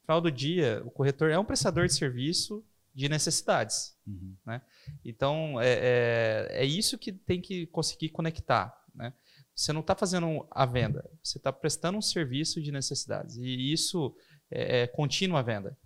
No 0.00 0.06
final 0.06 0.20
do 0.20 0.30
dia, 0.30 0.82
o 0.84 0.90
corretor 0.90 1.30
é 1.30 1.38
um 1.38 1.44
prestador 1.44 1.86
de 1.86 1.94
serviço 1.94 2.64
de 2.94 3.08
necessidades. 3.08 3.96
Uhum. 4.06 4.36
Né? 4.46 4.62
Então, 5.04 5.60
é, 5.60 5.72
é, 5.72 6.48
é, 6.62 6.64
isso 6.64 6.96
que 6.96 7.12
tem 7.12 7.40
que 7.40 7.66
conseguir 7.66 8.10
conectar. 8.10 8.72
Né? 8.94 9.12
Você 9.54 9.72
não 9.72 9.80
está 9.80 9.96
fazendo 9.96 10.46
a 10.50 10.64
venda, 10.64 11.08
você 11.22 11.38
está 11.38 11.52
prestando 11.52 11.98
um 11.98 12.02
serviço 12.02 12.62
de 12.62 12.70
necessidades. 12.70 13.36
E 13.36 13.72
isso 13.72 14.16
é, 14.50 14.82
é 14.82 14.86
contínua 14.86 15.40
a 15.40 15.42
venda. 15.42 15.76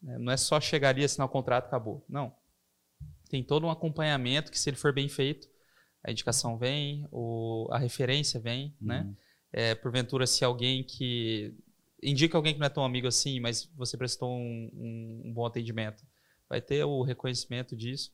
Né? 0.00 0.16
Não 0.18 0.32
é 0.32 0.36
só 0.36 0.60
chegar 0.60 0.90
ali, 0.90 1.04
assinar 1.04 1.26
o 1.26 1.30
contrato 1.30 1.66
acabou. 1.66 2.04
Não. 2.08 2.32
Tem 3.28 3.42
todo 3.42 3.66
um 3.66 3.70
acompanhamento 3.70 4.52
que, 4.52 4.58
se 4.58 4.70
ele 4.70 4.76
for 4.76 4.92
bem 4.92 5.08
feito, 5.08 5.48
a 6.04 6.12
indicação 6.12 6.56
vem, 6.56 7.08
o, 7.10 7.68
a 7.72 7.78
referência 7.78 8.38
vem. 8.38 8.76
Uhum. 8.80 8.86
Né? 8.86 9.16
É, 9.52 9.74
porventura, 9.74 10.26
se 10.26 10.44
alguém 10.44 10.84
que 10.84 11.52
indica 12.00 12.36
alguém 12.36 12.52
que 12.52 12.60
não 12.60 12.66
é 12.66 12.70
tão 12.70 12.84
amigo 12.84 13.08
assim, 13.08 13.40
mas 13.40 13.64
você 13.74 13.96
prestou 13.96 14.30
um, 14.30 14.70
um, 14.74 15.22
um 15.24 15.32
bom 15.32 15.46
atendimento 15.46 16.04
vai 16.54 16.60
ter 16.60 16.84
o 16.84 17.02
reconhecimento 17.02 17.76
disso. 17.76 18.12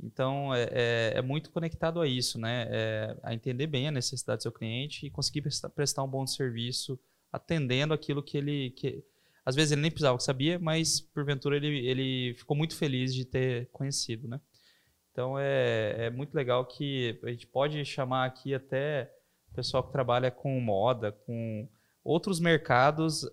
Então, 0.00 0.54
é, 0.54 0.68
é, 0.70 1.12
é 1.16 1.22
muito 1.22 1.50
conectado 1.50 2.00
a 2.00 2.06
isso, 2.06 2.38
né? 2.38 2.66
É, 2.70 3.16
a 3.22 3.34
entender 3.34 3.66
bem 3.66 3.88
a 3.88 3.90
necessidade 3.90 4.40
do 4.40 4.42
seu 4.42 4.52
cliente 4.52 5.06
e 5.06 5.10
conseguir 5.10 5.42
prestar, 5.74 6.04
um 6.04 6.08
bom 6.08 6.26
serviço, 6.26 6.98
atendendo 7.32 7.94
aquilo 7.94 8.22
que 8.22 8.36
ele. 8.36 8.70
Que, 8.70 9.02
às 9.44 9.56
vezes 9.56 9.72
ele 9.72 9.80
nem 9.80 9.90
precisava 9.90 10.18
que 10.18 10.22
sabia, 10.22 10.58
mas 10.58 11.00
porventura 11.00 11.56
ele, 11.56 11.86
ele 11.86 12.34
ficou 12.34 12.56
muito 12.56 12.76
feliz 12.76 13.14
de 13.14 13.24
ter 13.24 13.66
conhecido, 13.72 14.28
né? 14.28 14.40
Então, 15.10 15.38
é, 15.38 16.06
é 16.06 16.10
muito 16.10 16.34
legal 16.34 16.64
que 16.66 17.18
a 17.24 17.30
gente 17.30 17.46
pode 17.46 17.82
chamar 17.84 18.26
aqui 18.26 18.54
até 18.54 19.10
pessoal 19.54 19.82
que 19.82 19.90
trabalha 19.90 20.30
com 20.30 20.60
moda, 20.60 21.10
com 21.10 21.68
outros 22.04 22.38
mercados. 22.38 23.28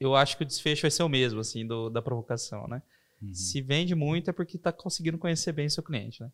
Eu 0.00 0.16
acho 0.16 0.36
que 0.36 0.42
o 0.42 0.46
desfecho 0.46 0.82
vai 0.82 0.90
ser 0.90 1.04
o 1.04 1.08
mesmo, 1.08 1.40
assim, 1.40 1.64
do, 1.64 1.88
da 1.88 2.02
provocação, 2.02 2.66
né? 2.66 2.82
Uhum. 3.28 3.34
Se 3.34 3.60
vende 3.60 3.94
muito 3.94 4.30
é 4.30 4.32
porque 4.32 4.56
está 4.56 4.72
conseguindo 4.72 5.18
conhecer 5.18 5.52
bem 5.52 5.68
seu 5.68 5.82
cliente, 5.82 6.22
né? 6.22 6.30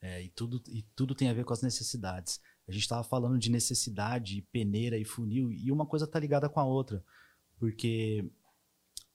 É, 0.00 0.22
e 0.22 0.28
tudo, 0.28 0.62
e 0.68 0.82
tudo 0.94 1.14
tem 1.14 1.28
a 1.28 1.32
ver 1.32 1.44
com 1.44 1.52
as 1.52 1.62
necessidades. 1.62 2.40
A 2.68 2.72
gente 2.72 2.82
estava 2.82 3.02
falando 3.02 3.38
de 3.38 3.50
necessidade, 3.50 4.46
peneira 4.52 4.96
e 4.96 5.04
funil, 5.04 5.50
e 5.50 5.72
uma 5.72 5.86
coisa 5.86 6.04
está 6.04 6.20
ligada 6.20 6.48
com 6.48 6.60
a 6.60 6.64
outra. 6.64 7.02
Porque 7.58 8.24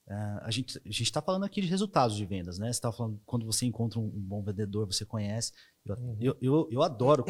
uh, 0.06 0.40
a 0.42 0.50
gente 0.50 0.78
a 0.78 0.88
está 0.88 1.22
falando 1.22 1.44
aqui 1.44 1.62
de 1.62 1.68
resultados 1.68 2.16
de 2.16 2.26
vendas, 2.26 2.58
né? 2.58 2.66
Você 2.66 2.78
estava 2.78 2.94
falando 2.94 3.20
quando 3.24 3.46
você 3.46 3.64
encontra 3.64 3.98
um, 3.98 4.06
um, 4.06 4.20
bom 4.20 4.42
vendedor, 4.42 4.86
você 4.86 5.06
conhece. 5.06 5.52
Eu, 5.86 5.96
uhum. 5.96 6.16
eu, 6.20 6.36
eu, 6.42 6.68
eu, 6.70 6.82
adoro, 6.82 7.24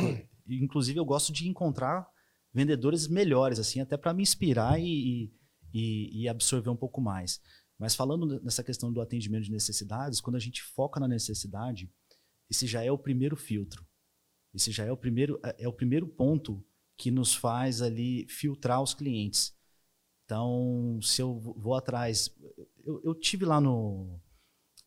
inclusive 0.49 0.99
eu 0.99 1.05
gosto 1.05 1.33
de 1.33 1.49
encontrar 1.49 2.09
vendedores 2.53 3.07
melhores, 3.07 3.59
assim, 3.59 3.81
até 3.81 3.97
para 3.97 4.15
me 4.15 4.23
inspirar 4.23 4.81
e, 4.81 5.33
e, 5.73 6.23
e 6.23 6.29
absorver 6.29 6.71
um 6.71 6.77
pouco 6.77 7.01
mais. 7.01 7.41
Mas 7.79 7.95
falando 7.95 8.41
nessa 8.43 8.63
questão 8.63 8.93
do 8.93 9.01
atendimento 9.01 9.45
de 9.45 9.51
necessidades, 9.51 10.21
quando 10.21 10.37
a 10.37 10.41
gente 10.41 10.63
foca 10.63 11.01
na 11.01 11.09
necessidade, 11.09 11.91
esse 12.49 12.67
já 12.67 12.83
é 12.83 12.91
o 12.91 12.99
primeiro 12.99 13.37
filtro. 13.37 13.87
Esse 14.53 14.71
já 14.71 14.85
é 14.85 14.93
o 14.93 14.97
primeiro 14.97 15.41
é, 15.45 15.65
é 15.65 15.69
o 15.69 15.73
primeiro 15.73 16.07
ponto 16.07 16.65
que 16.97 17.11
nos 17.11 17.35
faz 17.35 17.83
ali 17.83 18.27
filtrar 18.29 18.81
os 18.81 18.95
clientes. 18.95 19.57
Então, 20.25 20.99
se 21.03 21.21
eu 21.21 21.39
vou 21.39 21.75
atrás, 21.75 22.35
eu, 22.85 23.01
eu 23.05 23.15
tive 23.15 23.45
lá 23.45 23.61
no 23.61 24.21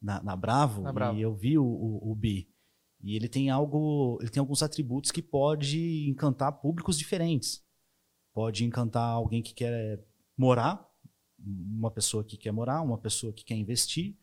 na, 0.01 0.23
na 0.23 0.35
Bravo, 0.35 0.81
na 0.81 0.93
Bravo. 0.93 1.17
e 1.17 1.21
eu 1.21 1.35
vi 1.35 1.57
o, 1.57 1.65
o, 1.65 2.11
o 2.11 2.15
Bi 2.15 2.49
e 3.01 3.15
ele 3.15 3.27
tem 3.27 3.49
algo, 3.49 4.17
ele 4.21 4.29
tem 4.29 4.39
alguns 4.39 4.63
atributos 4.63 5.11
que 5.11 5.21
pode 5.21 6.07
encantar 6.09 6.51
públicos 6.59 6.97
diferentes. 6.97 7.63
Pode 8.33 8.65
encantar 8.65 9.09
alguém 9.09 9.41
que 9.41 9.53
quer 9.53 10.03
morar 10.37 10.86
uma 11.39 11.91
pessoa 11.91 12.23
que 12.23 12.37
quer 12.37 12.51
morar, 12.51 12.81
uma 12.81 12.97
pessoa 12.97 13.31
que 13.31 13.43
quer 13.43 13.55
investir, 13.55 14.15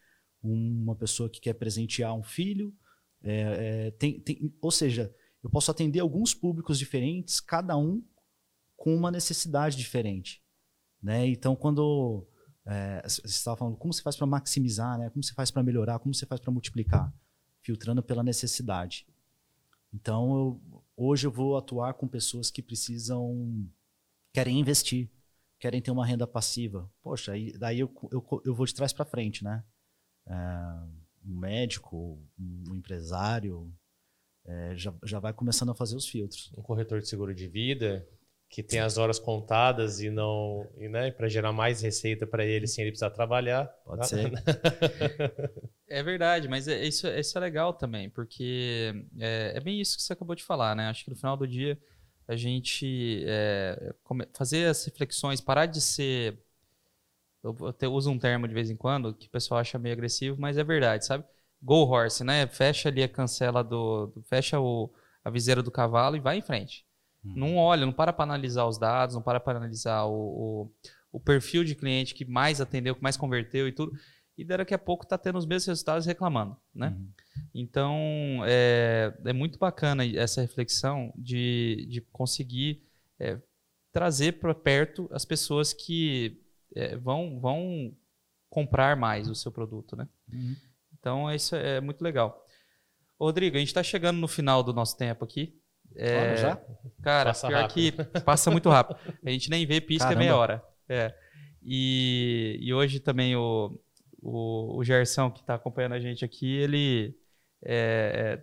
uma 0.43 0.95
pessoa 0.95 1.29
que 1.29 1.41
quer 1.41 1.55
presentear 1.55 2.15
um 2.15 2.23
filho. 2.23 2.75
É, 3.23 3.87
é, 3.87 3.91
tem, 3.93 4.21
tem, 4.21 4.55
ou 4.61 4.71
seja, 4.71 5.15
eu 5.43 5.49
posso 5.49 5.71
atender 5.71 6.01
alguns 6.01 6.35
públicos 6.35 6.79
diferentes, 6.79 7.41
cada 7.41 7.77
um 7.77 8.03
com 8.77 8.95
uma 8.95 9.11
necessidade 9.11 9.77
diferente. 9.77 10.43
Né? 11.03 11.27
Então, 11.27 11.55
quando 11.55 12.27
é, 12.67 13.03
você 13.03 13.21
estava 13.27 13.57
falando 13.57 13.77
como 13.77 13.93
você 13.93 14.03
faz 14.03 14.17
para 14.17 14.27
maximizar, 14.27 14.99
né? 14.99 15.11
como 15.11 15.23
você 15.23 15.35
faz 15.35 15.51
para 15.51 15.63
melhorar, 15.63 15.99
como 15.99 16.15
você 16.15 16.27
faz 16.27 16.41
para 16.41 16.51
multiplicar, 16.51 17.13
filtrando 17.63 18.03
pela 18.03 18.23
necessidade. 18.23 19.07
Então, 19.93 20.35
eu, 20.35 20.83
hoje 20.97 21.27
eu 21.27 21.31
vou 21.31 21.57
atuar 21.57 21.95
com 21.95 22.09
pessoas 22.09 22.51
que 22.51 22.63
precisam, 22.63 23.69
querem 24.33 24.59
investir, 24.59 25.11
querem 25.65 25.81
ter 25.81 25.91
uma 25.91 26.05
renda 26.05 26.27
passiva. 26.27 26.91
Poxa, 27.03 27.33
aí, 27.33 27.57
daí 27.57 27.81
eu, 27.81 27.91
eu, 28.13 28.43
eu 28.45 28.55
vou 28.55 28.67
de 28.67 28.75
trás 28.75 28.93
para 28.93 29.07
frente, 29.07 29.43
né? 29.43 29.65
É, 30.27 30.35
um 31.25 31.39
médico, 31.39 32.23
um 32.39 32.75
empresário, 32.75 33.73
é, 34.45 34.77
já, 34.77 34.93
já 35.03 35.19
vai 35.19 35.33
começando 35.33 35.71
a 35.71 35.75
fazer 35.75 35.97
os 35.97 36.07
filtros. 36.07 36.53
Um 36.59 36.61
corretor 36.61 37.01
de 37.01 37.09
seguro 37.09 37.35
de 37.35 37.49
vida 37.49 38.07
que 38.51 38.63
tem 38.63 38.79
as 38.79 38.99
horas 38.99 39.19
contadas 39.19 40.01
e 40.01 40.11
não, 40.11 40.71
e, 40.77 40.87
né, 40.87 41.11
para 41.11 41.29
gerar 41.29 41.51
mais 41.51 41.81
receita 41.81 42.27
para 42.27 42.45
ele 42.45 42.67
sem 42.67 42.83
ele 42.83 42.93
precisar 42.93 43.11
trabalhar. 43.11 43.65
Pode 43.87 44.07
ser. 44.07 44.31
é 45.89 46.03
verdade, 46.03 46.47
mas 46.47 46.69
é, 46.69 46.85
isso, 46.85 47.09
isso 47.09 47.39
é 47.39 47.41
legal 47.41 47.73
também, 47.73 48.11
porque 48.11 48.95
é, 49.19 49.55
é 49.57 49.61
bem 49.61 49.81
isso 49.81 49.97
que 49.97 50.03
você 50.03 50.13
acabou 50.13 50.37
de 50.37 50.45
falar, 50.45 50.77
né? 50.77 50.89
Acho 50.89 51.05
que 51.05 51.11
no 51.11 51.17
final 51.17 51.39
do 51.39 51.49
dia 51.49 51.81
a 52.27 52.37
gente 52.37 53.23
é, 53.27 53.95
fazer 54.33 54.67
as 54.67 54.85
reflexões, 54.85 55.41
parar 55.41 55.67
de 55.67 55.81
ser. 55.81 56.39
Eu 57.43 57.57
até 57.67 57.87
uso 57.87 58.11
um 58.11 58.19
termo 58.19 58.49
de 58.49 58.55
vez 58.55 58.71
em 58.71 58.77
quando 58.77 59.13
que 59.13 59.27
o 59.27 59.31
pessoal 59.31 59.61
acha 59.61 59.79
meio 59.79 59.93
agressivo, 59.93 60.41
mas 60.41 60.57
é 60.57 60.65
verdade, 60.65 61.05
sabe? 61.05 61.25
Go 61.63 61.85
horse, 61.85 62.25
né? 62.25 62.47
Fecha 62.47 62.89
ali 62.89 63.03
a 63.03 63.09
cancela 63.09 63.63
do. 63.63 64.07
do 64.07 64.23
fecha 64.23 64.59
o, 64.59 64.91
a 65.23 65.31
viseira 65.31 65.63
do 65.63 65.71
cavalo 65.71 66.17
e 66.17 66.21
vai 66.21 66.39
em 66.39 66.43
frente. 66.43 66.87
Hum. 67.25 67.33
Não 67.37 67.57
olha, 67.57 67.87
não 67.87 67.93
para 67.93 68.13
para 68.13 68.25
analisar 68.25 68.67
os 68.67 68.79
dados, 68.79 69.15
não 69.15 69.23
para 69.23 69.41
para 69.41 69.59
analisar 69.59 70.05
o, 70.05 70.13
o, 70.13 70.73
o 71.13 71.21
perfil 71.21 71.65
de 71.65 71.75
cliente 71.75 72.15
que 72.15 72.25
mais 72.25 72.61
atendeu, 72.61 72.95
que 72.95 73.03
mais 73.03 73.17
converteu 73.17 73.69
e 73.69 73.73
tudo 73.73 73.93
e 74.37 74.45
daqui 74.45 74.75
a 74.75 74.79
pouco 74.79 75.05
está 75.05 75.17
tendo 75.17 75.39
os 75.39 75.47
mesmos 75.47 75.67
resultados 75.67 76.07
reclamando, 76.07 76.57
né? 76.75 76.89
Uhum. 76.89 77.09
Então, 77.55 78.43
é, 78.47 79.13
é 79.25 79.33
muito 79.33 79.59
bacana 79.59 80.05
essa 80.07 80.41
reflexão 80.41 81.13
de, 81.17 81.87
de 81.89 82.01
conseguir 82.01 82.83
é, 83.19 83.39
trazer 83.93 84.33
para 84.33 84.55
perto 84.55 85.09
as 85.13 85.25
pessoas 85.25 85.73
que 85.73 86.41
é, 86.75 86.97
vão, 86.97 87.39
vão 87.41 87.97
comprar 88.51 88.97
mais 88.97 89.29
o 89.29 89.35
seu 89.35 89.53
produto, 89.53 89.97
né? 89.97 90.09
Uhum. 90.33 90.57
Então, 90.99 91.33
isso 91.33 91.55
é 91.55 91.81
muito 91.81 92.03
legal. 92.03 92.45
Rodrigo, 93.21 93.57
a 93.57 93.59
gente 93.59 93.69
está 93.69 93.83
chegando 93.83 94.19
no 94.19 94.29
final 94.29 94.63
do 94.63 94.73
nosso 94.73 94.97
tempo 94.97 95.25
aqui. 95.25 95.57
É, 95.95 96.19
Olha, 96.19 96.37
já? 96.37 96.57
Cara, 97.03 97.31
Passa 97.31 97.49
pior 97.49 97.63
rápido. 97.63 97.75
que 97.75 98.21
passa 98.23 98.51
muito 98.51 98.69
rápido. 98.69 98.99
A 99.25 99.31
gente 99.31 99.49
nem 99.49 99.65
vê, 99.65 99.81
pisca 99.81 100.07
é 100.07 100.09
Caramba. 100.09 100.21
meia 100.21 100.37
hora. 100.37 100.65
É. 100.89 101.15
E, 101.63 102.59
e 102.61 102.75
hoje 102.75 103.01
também 103.01 103.37
o, 103.37 103.79
o, 104.21 104.79
o 104.79 104.85
Gerson, 104.85 105.31
que 105.31 105.41
está 105.41 105.55
acompanhando 105.55 105.93
a 105.93 106.01
gente 106.01 106.25
aqui, 106.25 106.53
ele 106.57 107.17
é, 107.65 108.43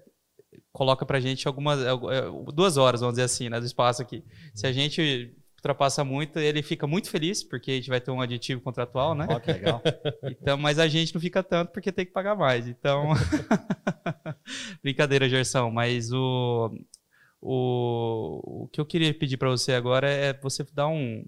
é, 0.51 0.57
coloca 0.71 1.05
pra 1.05 1.19
gente 1.19 1.47
algumas. 1.47 1.79
é, 1.79 1.89
é, 1.89 2.51
duas 2.53 2.77
horas, 2.77 3.01
vamos 3.01 3.13
dizer 3.13 3.23
assim, 3.23 3.49
né, 3.49 3.59
do 3.59 3.65
espaço 3.65 4.01
aqui. 4.01 4.23
Se 4.53 4.65
a 4.67 4.71
gente 4.71 5.35
ultrapassa 5.61 6.03
muito, 6.03 6.39
ele 6.39 6.63
fica 6.63 6.87
muito 6.87 7.09
feliz, 7.09 7.43
porque 7.43 7.71
a 7.71 7.73
gente 7.75 7.89
vai 7.89 8.01
ter 8.01 8.09
um 8.09 8.19
aditivo 8.19 8.59
contratual, 8.61 9.13
né? 9.13 9.27
Ó, 9.29 9.39
que 9.39 9.53
legal. 9.53 9.81
Então, 10.23 10.57
mas 10.57 10.79
a 10.79 10.87
gente 10.87 11.13
não 11.13 11.21
fica 11.21 11.43
tanto 11.43 11.71
porque 11.71 11.91
tem 11.91 12.05
que 12.05 12.11
pagar 12.11 12.35
mais. 12.35 12.67
Então, 12.67 13.09
brincadeira, 14.81 15.29
Gerson. 15.29 15.69
Mas 15.69 16.11
o, 16.11 16.71
o, 17.39 18.63
o 18.63 18.67
que 18.69 18.81
eu 18.81 18.85
queria 18.85 19.13
pedir 19.13 19.37
para 19.37 19.49
você 19.49 19.73
agora 19.73 20.09
é 20.09 20.33
você 20.33 20.65
dar, 20.73 20.87
um, 20.87 21.23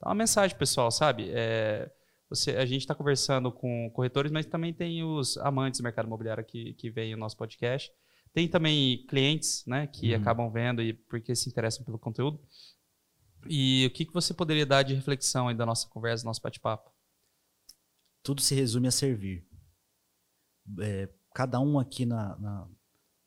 dar 0.00 0.08
uma 0.08 0.16
mensagem 0.16 0.56
pessoal, 0.56 0.90
sabe? 0.90 1.30
É, 1.32 1.88
você, 2.30 2.52
a 2.52 2.64
gente 2.64 2.80
está 2.82 2.94
conversando 2.94 3.52
com 3.52 3.90
corretores, 3.90 4.32
mas 4.32 4.46
também 4.46 4.72
tem 4.72 5.04
os 5.04 5.36
amantes 5.38 5.80
do 5.80 5.84
mercado 5.84 6.06
imobiliário 6.06 6.44
que, 6.44 6.72
que 6.74 6.88
veem 6.90 7.12
o 7.14 7.18
nosso 7.18 7.36
podcast. 7.36 7.92
Tem 8.32 8.48
também 8.48 9.04
clientes, 9.06 9.64
né, 9.66 9.86
que 9.88 10.10
Uhum. 10.14 10.20
acabam 10.20 10.50
vendo 10.52 10.80
e 10.80 10.94
porque 10.94 11.34
se 11.34 11.48
interessam 11.50 11.84
pelo 11.84 11.98
conteúdo. 11.98 12.40
E 13.48 13.86
o 13.86 13.90
que, 13.90 14.04
que 14.06 14.12
você 14.12 14.32
poderia 14.32 14.64
dar 14.64 14.82
de 14.82 14.94
reflexão 14.94 15.48
aí 15.48 15.54
da 15.56 15.66
nossa 15.66 15.88
conversa, 15.88 16.22
do 16.24 16.26
nosso 16.28 16.40
bate-papo? 16.42 16.90
Tudo 18.22 18.40
se 18.40 18.54
resume 18.54 18.86
a 18.88 18.90
servir. 18.92 19.46
É, 20.80 21.08
cada 21.34 21.58
um 21.58 21.78
aqui 21.78 22.04
na, 22.06 22.36
na- 22.38 22.68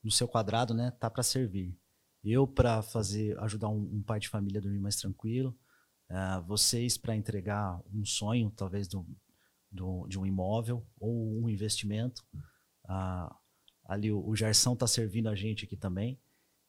no 0.03 0.11
seu 0.11 0.27
quadrado, 0.27 0.73
né, 0.73 0.91
tá 0.91 1.09
para 1.09 1.23
servir. 1.23 1.77
Eu 2.23 2.47
para 2.47 2.81
fazer, 2.81 3.37
ajudar 3.39 3.67
um, 3.69 3.95
um 3.95 4.03
pai 4.03 4.19
de 4.19 4.29
família 4.29 4.59
a 4.59 4.61
dormir 4.61 4.79
mais 4.79 4.95
tranquilo. 4.95 5.57
Ah, 6.13 6.39
vocês 6.41 6.97
para 6.97 7.15
entregar 7.15 7.81
um 7.93 8.05
sonho, 8.05 8.51
talvez 8.55 8.87
do, 8.87 9.05
do- 9.71 10.07
de 10.07 10.19
um 10.19 10.25
imóvel 10.25 10.85
ou 10.99 11.41
um 11.43 11.49
investimento. 11.49 12.23
Ah, 12.87 13.35
ali 13.85 14.11
o, 14.11 14.25
o 14.27 14.35
Gerson 14.35 14.75
tá 14.75 14.87
servindo 14.87 15.29
a 15.29 15.35
gente 15.35 15.65
aqui 15.65 15.77
também. 15.77 16.19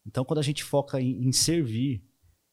Então, 0.05 0.25
quando 0.25 0.39
a 0.39 0.43
gente 0.43 0.63
foca 0.63 1.01
em, 1.01 1.27
em 1.27 1.31
servir 1.31 2.03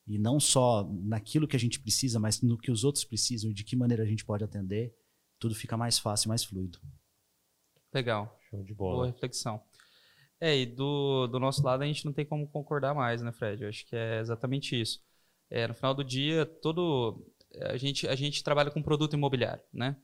e 0.07 0.19
não 0.19 0.41
só 0.41 0.85
naquilo 0.93 1.49
que 1.49 1.57
a 1.57 1.61
gente 1.61 1.81
precisa, 1.81 2.21
mas 2.21 2.43
no 2.43 2.59
que 2.59 2.71
os 2.71 2.85
outros 2.85 3.05
precisam 3.05 3.51
e 3.51 3.55
de 3.55 3.65
que 3.65 3.77
maneira 3.77 4.03
a 4.05 4.07
gente 4.07 4.25
pode 4.25 4.45
atender, 4.45 4.95
tudo 5.39 5.55
fica 5.55 5.77
mais 5.77 5.99
fácil, 5.99 6.29
mais 6.29 6.45
fluido. 6.45 6.79
Legal. 7.93 8.39
Show 8.51 8.63
de 8.65 8.75
Boa 8.75 9.07
bola. 9.07 9.07
reflexão. 9.07 9.63
É, 10.41 10.57
e 10.59 10.67
do, 10.67 11.27
do 11.29 11.39
nosso 11.41 11.63
lado 11.65 11.83
a 11.83 11.87
gente 11.87 12.05
não 12.05 12.13
tem 12.13 12.27
como 12.27 12.49
concordar 12.49 12.95
mais, 12.95 13.23
né, 13.23 13.33
Fred? 13.33 13.63
Eu 13.63 13.69
acho 13.69 13.87
que 13.87 13.97
é 13.97 14.21
exatamente 14.21 14.81
isso. 14.81 15.01
É, 15.55 15.69
no 15.69 15.75
final 15.75 15.95
do 15.95 16.03
dia, 16.03 16.47
todo 16.47 17.31
a 17.61 17.77
gente, 17.77 18.09
a 18.09 18.15
gente 18.15 18.43
trabalha 18.43 18.71
com 18.71 18.83
produto 18.83 19.13
imobiliário, 19.13 19.63
né? 19.71 19.95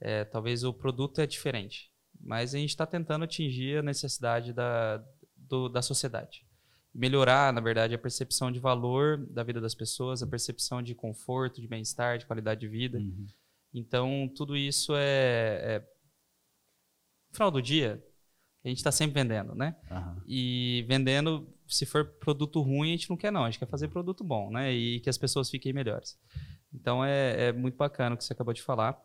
É, 0.00 0.24
talvez 0.24 0.64
o 0.64 0.72
produto 0.72 1.20
é 1.20 1.26
diferente, 1.26 1.90
mas 2.18 2.54
a 2.54 2.58
gente 2.58 2.70
está 2.70 2.86
tentando 2.86 3.24
atingir 3.24 3.78
a 3.78 3.82
necessidade 3.82 4.52
da, 4.54 5.04
do- 5.36 5.68
da 5.68 5.82
sociedade. 5.82 6.46
Melhorar, 6.94 7.52
na 7.52 7.60
verdade, 7.60 7.94
a 7.94 7.98
percepção 7.98 8.50
de 8.50 8.58
valor 8.58 9.18
da 9.26 9.42
vida 9.42 9.60
das 9.60 9.74
pessoas, 9.74 10.22
a 10.22 10.26
percepção 10.26 10.82
de 10.82 10.94
conforto, 10.94 11.60
de 11.60 11.68
bem-estar, 11.68 12.16
de 12.16 12.24
qualidade 12.24 12.60
de 12.60 12.68
vida. 12.68 12.98
Uhum. 12.98 13.26
Então, 13.74 14.30
tudo 14.34 14.56
isso 14.56 14.94
é, 14.96 15.76
é... 15.76 15.78
No 17.30 17.36
final 17.36 17.50
do 17.50 17.60
dia, 17.60 18.02
a 18.64 18.68
gente 18.68 18.78
está 18.78 18.90
sempre 18.90 19.20
vendendo, 19.20 19.54
né? 19.54 19.76
Aham. 19.90 20.22
E 20.26 20.84
vendendo, 20.88 21.53
se 21.66 21.86
for 21.86 22.04
produto 22.04 22.60
ruim, 22.60 22.90
a 22.90 22.96
gente 22.96 23.10
não 23.10 23.16
quer 23.16 23.32
não. 23.32 23.44
A 23.44 23.50
gente 23.50 23.58
quer 23.58 23.68
fazer 23.68 23.88
produto 23.88 24.22
bom, 24.22 24.50
né? 24.50 24.72
E 24.72 25.00
que 25.00 25.10
as 25.10 25.18
pessoas 25.18 25.50
fiquem 25.50 25.72
melhores. 25.72 26.18
Então, 26.72 27.04
é, 27.04 27.48
é 27.48 27.52
muito 27.52 27.76
bacana 27.76 28.14
o 28.14 28.18
que 28.18 28.24
você 28.24 28.32
acabou 28.32 28.52
de 28.52 28.62
falar. 28.62 29.00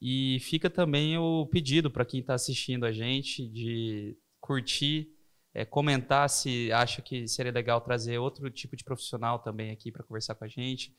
E 0.00 0.38
fica 0.40 0.68
também 0.68 1.16
o 1.16 1.46
pedido 1.46 1.90
para 1.90 2.04
quem 2.04 2.20
está 2.20 2.34
assistindo 2.34 2.84
a 2.84 2.92
gente 2.92 3.48
de 3.48 4.16
curtir, 4.40 5.08
é, 5.54 5.64
comentar 5.64 6.28
se 6.28 6.70
acha 6.72 7.00
que 7.00 7.26
seria 7.26 7.52
legal 7.52 7.80
trazer 7.80 8.18
outro 8.18 8.50
tipo 8.50 8.76
de 8.76 8.84
profissional 8.84 9.38
também 9.38 9.70
aqui 9.70 9.90
para 9.90 10.02
conversar 10.02 10.34
com 10.34 10.44
a 10.44 10.48
gente, 10.48 10.94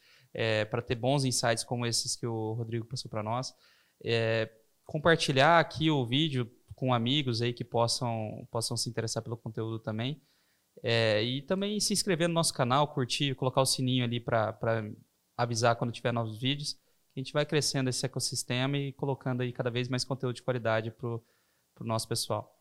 para 0.69 0.81
ter 0.81 0.95
bons 0.95 1.23
insights 1.23 1.63
como 1.63 1.85
esses 1.85 2.15
que 2.15 2.25
o 2.25 2.53
Rodrigo 2.53 2.85
passou 2.85 3.09
para 3.09 3.21
nós. 3.21 3.53
É, 4.03 4.49
compartilhar 4.85 5.59
aqui 5.59 5.89
o 5.89 6.05
vídeo 6.05 6.49
com 6.75 6.93
amigos 6.93 7.41
aí 7.41 7.53
que 7.53 7.63
possam, 7.63 8.47
possam 8.51 8.75
se 8.75 8.89
interessar 8.89 9.23
pelo 9.23 9.37
conteúdo 9.37 9.79
também. 9.79 10.21
É, 10.83 11.23
e 11.23 11.41
também 11.41 11.79
se 11.79 11.93
inscrever 11.93 12.27
no 12.27 12.33
nosso 12.33 12.53
canal, 12.53 12.87
curtir, 12.87 13.33
colocar 13.35 13.61
o 13.61 13.65
sininho 13.65 14.03
ali 14.03 14.19
para 14.19 14.57
avisar 15.37 15.75
quando 15.75 15.91
tiver 15.91 16.11
novos 16.11 16.37
vídeos. 16.39 16.77
A 17.15 17.19
gente 17.19 17.31
vai 17.33 17.45
crescendo 17.45 17.89
esse 17.89 18.05
ecossistema 18.05 18.77
e 18.77 18.91
colocando 18.91 19.41
aí 19.41 19.51
cada 19.53 19.69
vez 19.71 19.87
mais 19.87 20.03
conteúdo 20.03 20.35
de 20.35 20.43
qualidade 20.43 20.91
para 20.91 21.07
o 21.07 21.23
nosso 21.81 22.07
pessoal. 22.07 22.53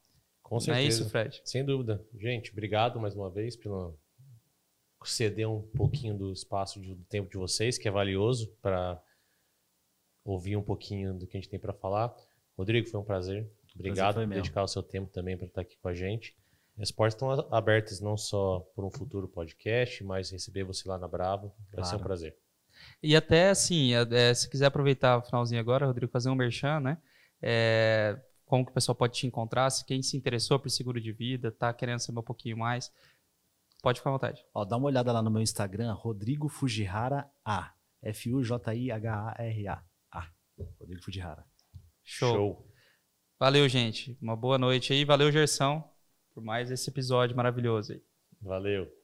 Com 0.42 0.56
Não 0.56 0.60
certeza. 0.60 0.84
é 0.86 0.88
isso, 0.88 1.10
Fred? 1.10 1.40
Sem 1.44 1.64
dúvida. 1.64 2.04
Gente, 2.16 2.52
obrigado 2.52 3.00
mais 3.00 3.14
uma 3.14 3.28
vez 3.30 3.56
pelo 3.56 3.98
ceder 5.04 5.48
um 5.50 5.60
pouquinho 5.60 6.16
do 6.16 6.32
espaço 6.32 6.80
de- 6.80 6.94
do 6.94 7.04
tempo 7.04 7.28
de 7.30 7.36
vocês, 7.36 7.76
que 7.76 7.86
é 7.86 7.90
valioso 7.90 8.48
para 8.62 9.02
ouvir 10.24 10.56
um 10.56 10.62
pouquinho 10.62 11.12
do 11.14 11.26
que 11.26 11.36
a 11.36 11.40
gente 11.40 11.50
tem 11.50 11.58
para 11.58 11.74
falar. 11.74 12.14
Rodrigo, 12.56 12.88
foi 12.88 13.00
um 13.00 13.04
prazer. 13.04 13.50
Obrigado 13.74 14.14
por 14.14 14.26
dedicar 14.28 14.62
o 14.62 14.68
seu 14.68 14.82
tempo 14.82 15.10
também 15.12 15.36
para 15.36 15.46
estar 15.46 15.60
aqui 15.60 15.76
com 15.76 15.88
a 15.88 15.94
gente. 15.94 16.34
As 16.78 16.90
portas 16.90 17.14
estão 17.14 17.30
abertas 17.56 18.00
não 18.00 18.16
só 18.16 18.60
por 18.74 18.84
um 18.84 18.90
futuro 18.90 19.28
podcast, 19.28 20.02
mas 20.02 20.30
receber 20.30 20.64
você 20.64 20.88
lá 20.88 20.98
na 20.98 21.06
Bravo 21.06 21.52
vai 21.72 21.84
ser 21.84 21.90
um 21.94 21.98
Claro. 21.98 22.04
prazer. 22.04 22.36
E 23.02 23.14
até 23.14 23.50
assim, 23.50 23.92
é, 23.94 24.34
se 24.34 24.50
quiser 24.50 24.66
aproveitar 24.66 25.18
o 25.18 25.22
finalzinho 25.22 25.60
agora, 25.60 25.86
Rodrigo, 25.86 26.10
fazer 26.10 26.28
um 26.30 26.34
merchan, 26.34 26.80
né? 26.80 26.98
É, 27.40 28.20
como 28.44 28.64
que 28.64 28.72
o 28.72 28.74
pessoal 28.74 28.96
pode 28.96 29.14
te 29.14 29.26
encontrar? 29.26 29.70
Se 29.70 29.84
quem 29.84 30.02
se 30.02 30.16
interessou 30.16 30.58
por 30.58 30.68
seguro 30.68 31.00
de 31.00 31.12
vida, 31.12 31.52
tá 31.52 31.72
querendo 31.72 32.00
saber 32.00 32.18
um 32.18 32.22
pouquinho 32.24 32.56
mais, 32.58 32.90
pode 33.80 34.00
ficar 34.00 34.10
à 34.10 34.12
vontade. 34.14 34.44
Ó, 34.52 34.64
dá 34.64 34.76
uma 34.76 34.86
olhada 34.86 35.12
lá 35.12 35.22
no 35.22 35.30
meu 35.30 35.40
Instagram, 35.42 35.92
Rodrigo 35.92 36.48
Fujihara 36.48 37.30
A. 37.44 37.72
F-U-J-I-H-A-R-A. 38.02 39.82
A. 40.10 40.28
Rodrigo 40.78 41.02
Fujihara. 41.02 41.44
Show. 42.02 42.66
Valeu, 43.38 43.68
gente. 43.68 44.16
Uma 44.20 44.36
boa 44.36 44.58
noite 44.58 44.92
aí. 44.92 45.04
Valeu, 45.04 45.30
Gersão, 45.32 45.88
por 46.34 46.42
mais 46.42 46.70
esse 46.70 46.90
episódio 46.90 47.36
maravilhoso 47.36 47.92
aí. 47.92 48.02
Valeu. 48.42 49.03